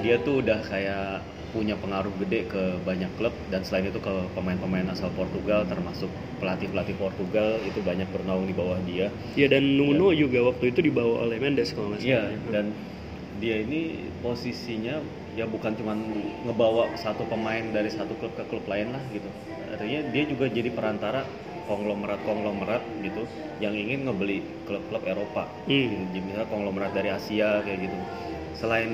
[0.00, 4.84] dia tuh udah kayak punya pengaruh gede ke banyak klub dan selain itu ke pemain-pemain
[4.86, 9.08] asal Portugal termasuk pelatih-pelatih Portugal itu banyak bernaung di bawah dia.
[9.32, 12.52] Ya dan Nuno juga waktu itu dibawa oleh Mendes kalau nggak Iya salah.
[12.52, 12.64] dan
[13.38, 14.98] dia ini posisinya
[15.38, 15.94] ya bukan cuma
[16.46, 19.30] ngebawa satu pemain dari satu klub ke klub lain lah gitu.
[19.70, 21.22] Artinya dia juga jadi perantara
[21.70, 23.22] konglomerat-konglomerat gitu
[23.62, 25.46] yang ingin ngebeli klub-klub Eropa.
[25.68, 26.10] Hmm.
[26.10, 27.96] Jadi misalnya konglomerat dari Asia kayak gitu.
[28.58, 28.90] Selain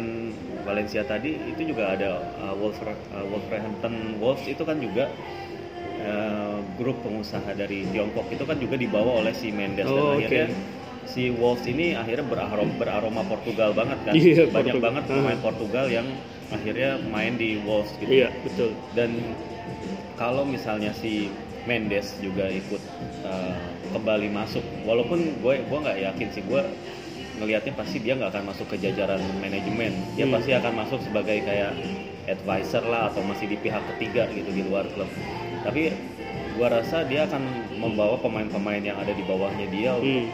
[0.68, 5.08] Valencia tadi itu juga ada uh, Wolver- uh, Wolverhampton Wolves itu kan juga
[6.04, 10.46] uh, grup pengusaha dari Tiongkok itu kan juga dibawa oleh si Mendes Oh, dan akhirnya
[11.06, 14.80] si Wolves ini akhirnya beraroma, beraroma Portugal banget kan Iya, banyak Portugal.
[14.82, 15.10] banget Ah.
[15.12, 16.06] pemain Portugal yang
[16.46, 18.70] akhirnya main di Wolves gitu Iya betul.
[18.92, 19.10] dan
[20.14, 21.28] kalau misalnya si
[21.64, 22.82] Mendes juga ikut
[23.22, 23.56] uh,
[23.90, 26.60] kembali masuk walaupun gue gue nggak yakin sih gue
[27.34, 30.34] ngelihatnya pasti dia nggak akan masuk ke jajaran manajemen dia Hmm.
[30.34, 31.72] pasti akan masuk sebagai kayak
[32.26, 35.08] advisor lah atau masih di pihak ketiga gitu di luar klub
[35.60, 35.92] tapi
[36.54, 37.42] gue rasa dia akan
[37.74, 40.28] membawa pemain-pemain yang ada di bawahnya dia Hmm.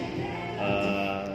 [0.60, 1.28] Eh,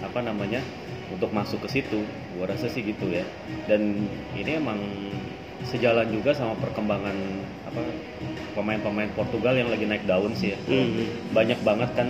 [0.00, 0.64] apa namanya
[1.12, 2.02] untuk masuk ke situ
[2.38, 3.26] gua rasa sih gitu ya
[3.68, 4.08] dan
[4.38, 4.78] ini emang
[5.68, 7.16] sejalan juga sama perkembangan
[7.68, 7.80] apa
[8.56, 10.58] pemain-pemain Portugal yang lagi naik daun sih ya.
[10.64, 11.04] Hmm.
[11.36, 12.08] Banyak banget kan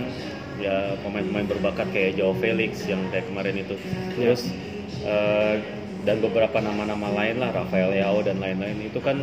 [0.61, 3.75] ya pemain-pemain berbakat kayak Joao Felix yang kayak kemarin itu.
[4.15, 4.47] Terus
[5.03, 5.59] eh,
[6.07, 9.19] dan beberapa nama-nama lain lah Rafael Leao dan lain-lain itu kan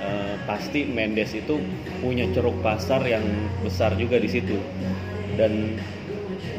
[0.00, 1.60] eh, pasti Mendes itu
[2.00, 3.24] punya ceruk pasar yang
[3.60, 4.56] besar juga di situ.
[5.34, 5.76] Dan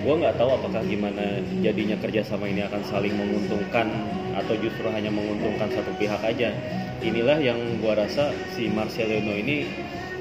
[0.05, 1.23] gue nggak tahu apakah gimana
[1.59, 3.89] jadinya kerjasama ini akan saling menguntungkan
[4.37, 6.53] atau justru hanya menguntungkan satu pihak aja
[7.01, 9.65] inilah yang gue rasa si Marcelino ini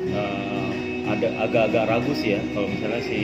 [0.09, 0.71] eh,
[1.05, 3.19] ada agak-agak ragu sih ya kalau misalnya si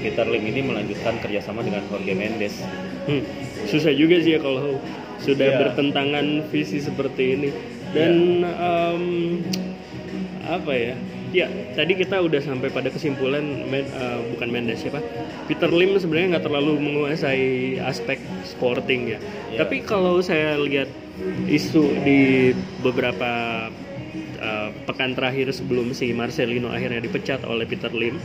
[0.00, 2.64] Peter Lim ini melanjutkan kerjasama dengan Jorge Mendes
[3.06, 3.22] Hmm,
[3.62, 4.82] susah juga sih ya kalau
[5.22, 5.58] sudah Iya.
[5.62, 7.48] bertentangan visi seperti ini.
[7.94, 9.02] Dan em,
[10.42, 10.98] apa ya?
[11.36, 15.04] Ya, tadi kita udah sampai pada kesimpulan Men- eh, bukan Mendes siapa?
[15.44, 18.16] Peter Lim sebenarnya nggak terlalu menguasai aspek
[18.48, 19.20] sporting ya.
[19.52, 19.60] Iya.
[19.60, 20.88] Tapi kalau saya lihat
[21.44, 23.68] isu di beberapa
[24.40, 28.16] eh, pekan terakhir sebelum si Marcelino akhirnya dipecat oleh Peter Lim,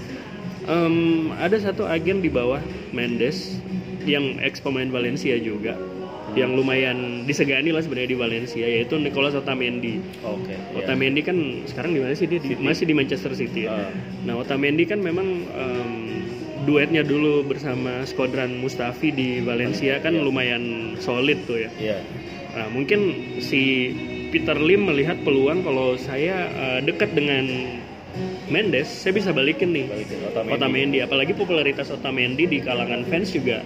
[0.71, 0.95] em,
[1.35, 2.63] ada satu agen di bawah
[2.95, 3.59] Mendes
[4.07, 5.75] yang ex pemain Valencia juga
[6.31, 9.99] yang lumayan disegani lah sebenarnya di Valencia yaitu Nicolas Otamendi.
[10.23, 10.79] oke iya.
[10.79, 11.35] Otamendi kan
[11.67, 12.39] sekarang di mana sih dia?
[12.39, 13.67] Di- masih di Manchester City.
[13.67, 13.75] ya?
[13.75, 13.91] Ah.
[14.23, 15.91] Nah, Otamendi kan memang em,
[16.63, 21.69] duetnya dulu bersama Squadran Mustafi di Valencia kan lumayan solid tuh ya.
[21.75, 21.97] iya
[22.51, 22.99] Nah, mungkin
[23.39, 23.91] si
[24.27, 27.47] Peter Lim melihat peluang kalau saya eh, dekat dengan
[28.51, 29.87] Mendes, saya bisa balikin nih.
[29.87, 30.51] balikin Otamendi.
[30.51, 33.63] Otamendi, apalagi popularitas Otamendi di kalangan fans juga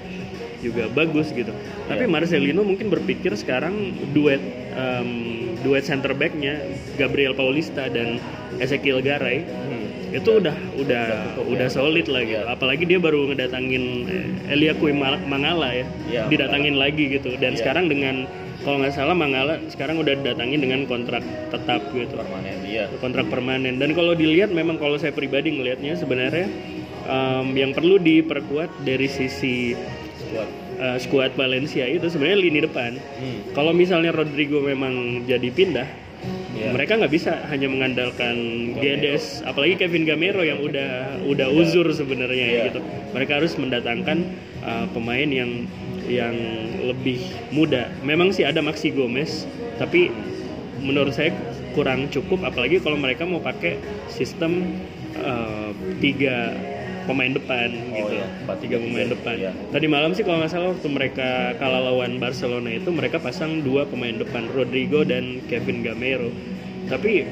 [0.65, 1.53] juga bagus gitu.
[1.85, 2.11] Tapi Iya.
[2.11, 3.73] Marcelino mungkin berpikir sekarang
[4.11, 4.41] duet
[4.73, 5.09] em,
[5.61, 6.57] duet center backnya
[6.97, 8.17] Gabriel Paulista dan
[8.57, 9.85] Ezekiel Garay Hmm.
[10.11, 11.05] itu udah udah
[11.35, 11.73] cukup, udah ya.
[11.73, 12.33] solid lagi.
[12.33, 12.49] Iya.
[12.49, 17.35] Apalagi dia baru ngedatangin eh, Elia Kui Mangala ya, Iya, didatangin lagi gitu.
[17.35, 17.59] Dan Iya.
[17.61, 18.25] sekarang dengan
[18.63, 21.21] kalau nggak salah Mangala sekarang udah didatangin dengan kontrak
[21.53, 26.49] tetap gitu permanen iya kontrak permanen dan kalau dilihat memang kalau saya pribadi ngelihatnya sebenarnya
[27.05, 29.77] em, yang perlu diperkuat dari sisi
[30.35, 30.49] squad
[30.83, 33.55] eh, skuad Valencia itu sebenarnya lini depan hmm.
[33.55, 36.05] kalau misalnya Rodrigo memang jadi pindah
[36.55, 36.71] Iya.
[36.71, 38.35] mereka nggak bisa hanya mengandalkan
[38.73, 38.79] Gamero.
[38.79, 42.61] Guedes apalagi Kevin Gamero yang udah udah uzur sebenarnya Iya.
[42.71, 42.79] gitu
[43.11, 44.23] mereka harus mendatangkan
[44.63, 45.67] uh, pemain yang
[46.07, 46.33] yang
[46.79, 47.19] lebih
[47.51, 49.43] muda memang sih ada Maxi Gomez
[49.75, 50.09] tapi
[50.79, 51.35] menurut saya
[51.75, 53.75] kurang cukup apalagi kalau mereka mau pakai
[54.07, 54.79] sistem
[55.19, 56.55] uh, tiga
[57.05, 58.27] pemain depan Oh, gitu iya.
[58.45, 59.13] Empat, tiga tiga, pemain tiga.
[59.15, 59.51] depan Iya.
[59.71, 61.29] Tadi malam sih kalau nggak salah waktu mereka
[61.61, 66.29] kalah lawan Barcelona itu mereka pasang dua pemain depan Rodrigo dan Kevin Gamero.
[66.85, 67.25] Tapi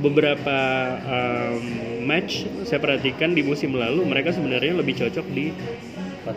[0.00, 0.58] beberapa
[1.06, 1.64] um,
[2.04, 5.54] match saya perhatikan di musim lalu mereka sebenarnya lebih cocok di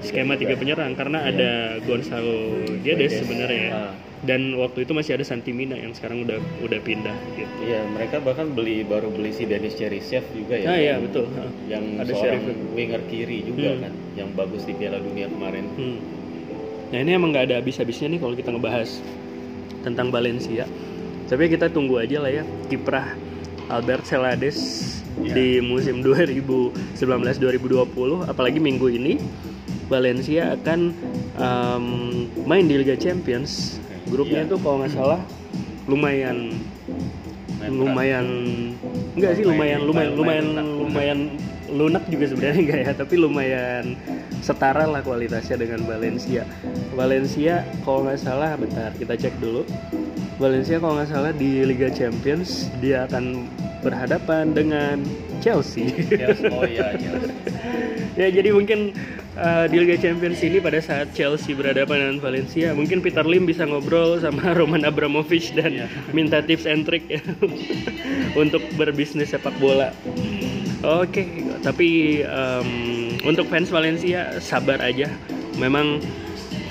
[0.02, 3.72] skema tiga penyerang karena ada Gonzalo Guedes sebenarnya ya.
[3.74, 3.94] Ah.
[4.18, 7.54] Dan waktu itu masih ada Santimina yang sekarang udah udah pindah gitu.
[7.64, 10.68] Iya, mereka bahkan beli baru beli si Denis Cheryshev juga ya.
[10.68, 11.30] Ah iya betul.
[11.66, 12.74] Yang Ada seorang Sheriff.
[12.74, 13.80] winger kiri juga Hmm.
[13.80, 15.70] kan, yang bagus di Piala Dunia kemarin.
[15.72, 15.98] Hmm.
[16.88, 18.90] Nah ini emang nggak ada habis-habisnya nih kalau kita ngebahas
[19.82, 20.66] tentang Valencia.
[21.26, 23.14] Tapi kita tunggu aja lah ya kiprah
[23.68, 24.58] Albert Celades
[25.18, 25.34] Ya.
[25.34, 27.06] di musim 2019-2020.
[28.26, 29.18] Apalagi minggu ini
[29.88, 30.80] Valencia akan
[31.40, 31.86] um,
[32.44, 33.80] main di Liga Champions.
[34.08, 34.48] Grupnya Iya.
[34.52, 35.20] itu kalau nggak salah
[35.88, 36.52] lumayan
[37.68, 38.28] lumayan
[39.18, 41.20] enggak sih lumayan lumayan lumayan lumayan
[41.72, 43.96] lunak juga sebenarnya enggak ya tapi lumayan
[44.42, 46.44] setara lah kualitasnya dengan Valencia
[46.96, 49.68] Valencia kalau nggak salah bentar kita cek dulu
[50.38, 53.50] Valencia kalau nggak salah di Liga Champions dia akan
[53.82, 55.02] berhadapan dengan
[55.42, 56.50] Chelsea Chelsea.
[56.50, 57.34] Oh iya, Chelsea.
[58.22, 58.94] ya jadi mungkin
[59.38, 63.66] uh, di Liga Champions ini pada saat Chelsea berhadapan dengan Valencia mungkin Peter Lim bisa
[63.70, 65.88] ngobrol sama Roman Abramovich dan Iya.
[66.16, 67.22] minta tips and trick ya
[68.42, 69.94] untuk berbisnis sepak bola.
[70.88, 75.12] Oke, tapi um, untuk fans Valencia sabar aja.
[75.60, 76.00] Memang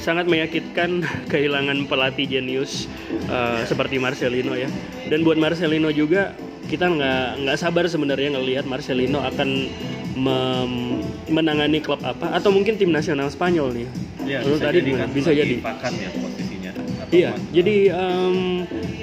[0.01, 2.89] sangat menyakitkan kehilangan pelatih jenius
[3.29, 4.73] uh, seperti Marcelino ya.
[5.13, 6.33] Dan buat Marcelino juga
[6.65, 9.69] kita nggak nggak sabar sebenarnya ngelihat Marcelino akan
[10.17, 13.89] mem- menangani klub apa atau mungkin tim nasional Spanyol nih.
[14.27, 15.55] Iya, Menurut bisa tadi jadi kan bisa jadi.
[15.61, 16.73] Pakan ya posisinya.
[17.07, 18.37] Iya, jadi em,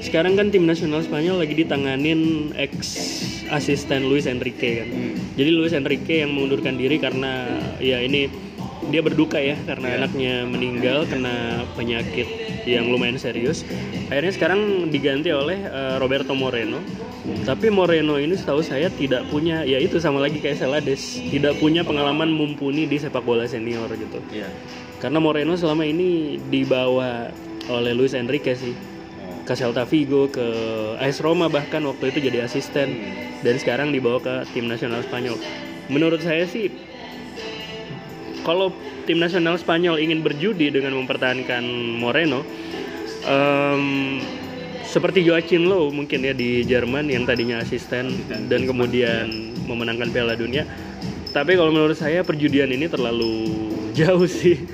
[0.04, 2.76] sekarang kan tim nasional Spanyol lagi ditanganin ex
[3.54, 4.90] asisten Luis Enrique kan.
[4.90, 5.16] Hmm.
[5.38, 7.48] Jadi Luis Enrique yang mengundurkan diri karena
[7.78, 8.28] ya ini
[8.92, 9.98] dia berduka ya karena Iya.
[10.04, 12.28] anaknya meninggal kena penyakit
[12.68, 13.64] yang lumayan serius.
[14.12, 16.84] Akhirnya sekarang diganti oleh eh, Roberto Moreno.
[17.48, 21.80] Tapi Moreno ini setahu saya tidak punya ya itu sama lagi kayak Celades, tidak punya
[21.88, 24.20] pengalaman mumpuni di sepak bola senior gitu.
[24.28, 24.52] Iya.
[25.00, 27.32] Karena Moreno selama ini dibawa
[27.72, 28.76] oleh Luis Enrique sih.
[29.44, 30.46] Ke Celta Vigo, ke
[31.04, 32.96] AS Roma bahkan waktu itu jadi asisten
[33.44, 35.36] dan sekarang dibawa ke tim nasional Spanyol.
[35.92, 36.72] Menurut saya sih
[38.48, 38.72] kalau
[39.04, 41.64] tim nasional Spanyol ingin berjudi dengan mempertahankan
[42.00, 42.48] Moreno,
[43.28, 44.20] em,
[44.88, 50.64] seperti Joachim Low mungkin ya di Jerman yang tadinya asisten dan kemudian memenangkan Piala Dunia.
[51.34, 53.34] Tapi kalau menurut saya perjudian ini terlalu
[53.94, 54.66] jauh sih.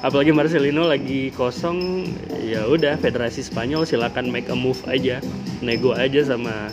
[0.00, 2.06] Apalagi Marcelino lagi kosong,
[2.40, 5.18] ya udah Federasi Spanyol silakan make a move aja,
[5.60, 6.70] nego aja sama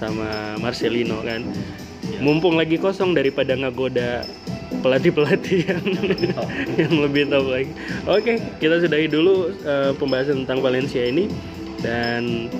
[0.00, 1.44] sama Marcelino kan.
[2.18, 4.24] Mumpung lagi kosong daripada ngegoda
[4.80, 5.84] pelatih-pelatih yang
[6.80, 7.72] yang lebih top lagi.
[8.08, 11.28] Oke, kita sudahi dulu eh, pembahasan tentang Valencia ini
[11.78, 12.50] dan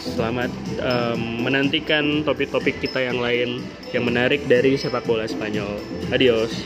[0.00, 0.48] selamat
[0.80, 3.60] em, menantikan topik-topik kita yang lain
[3.92, 5.76] yang menarik dari sepak bola Spanyol.
[6.08, 6.64] Adios.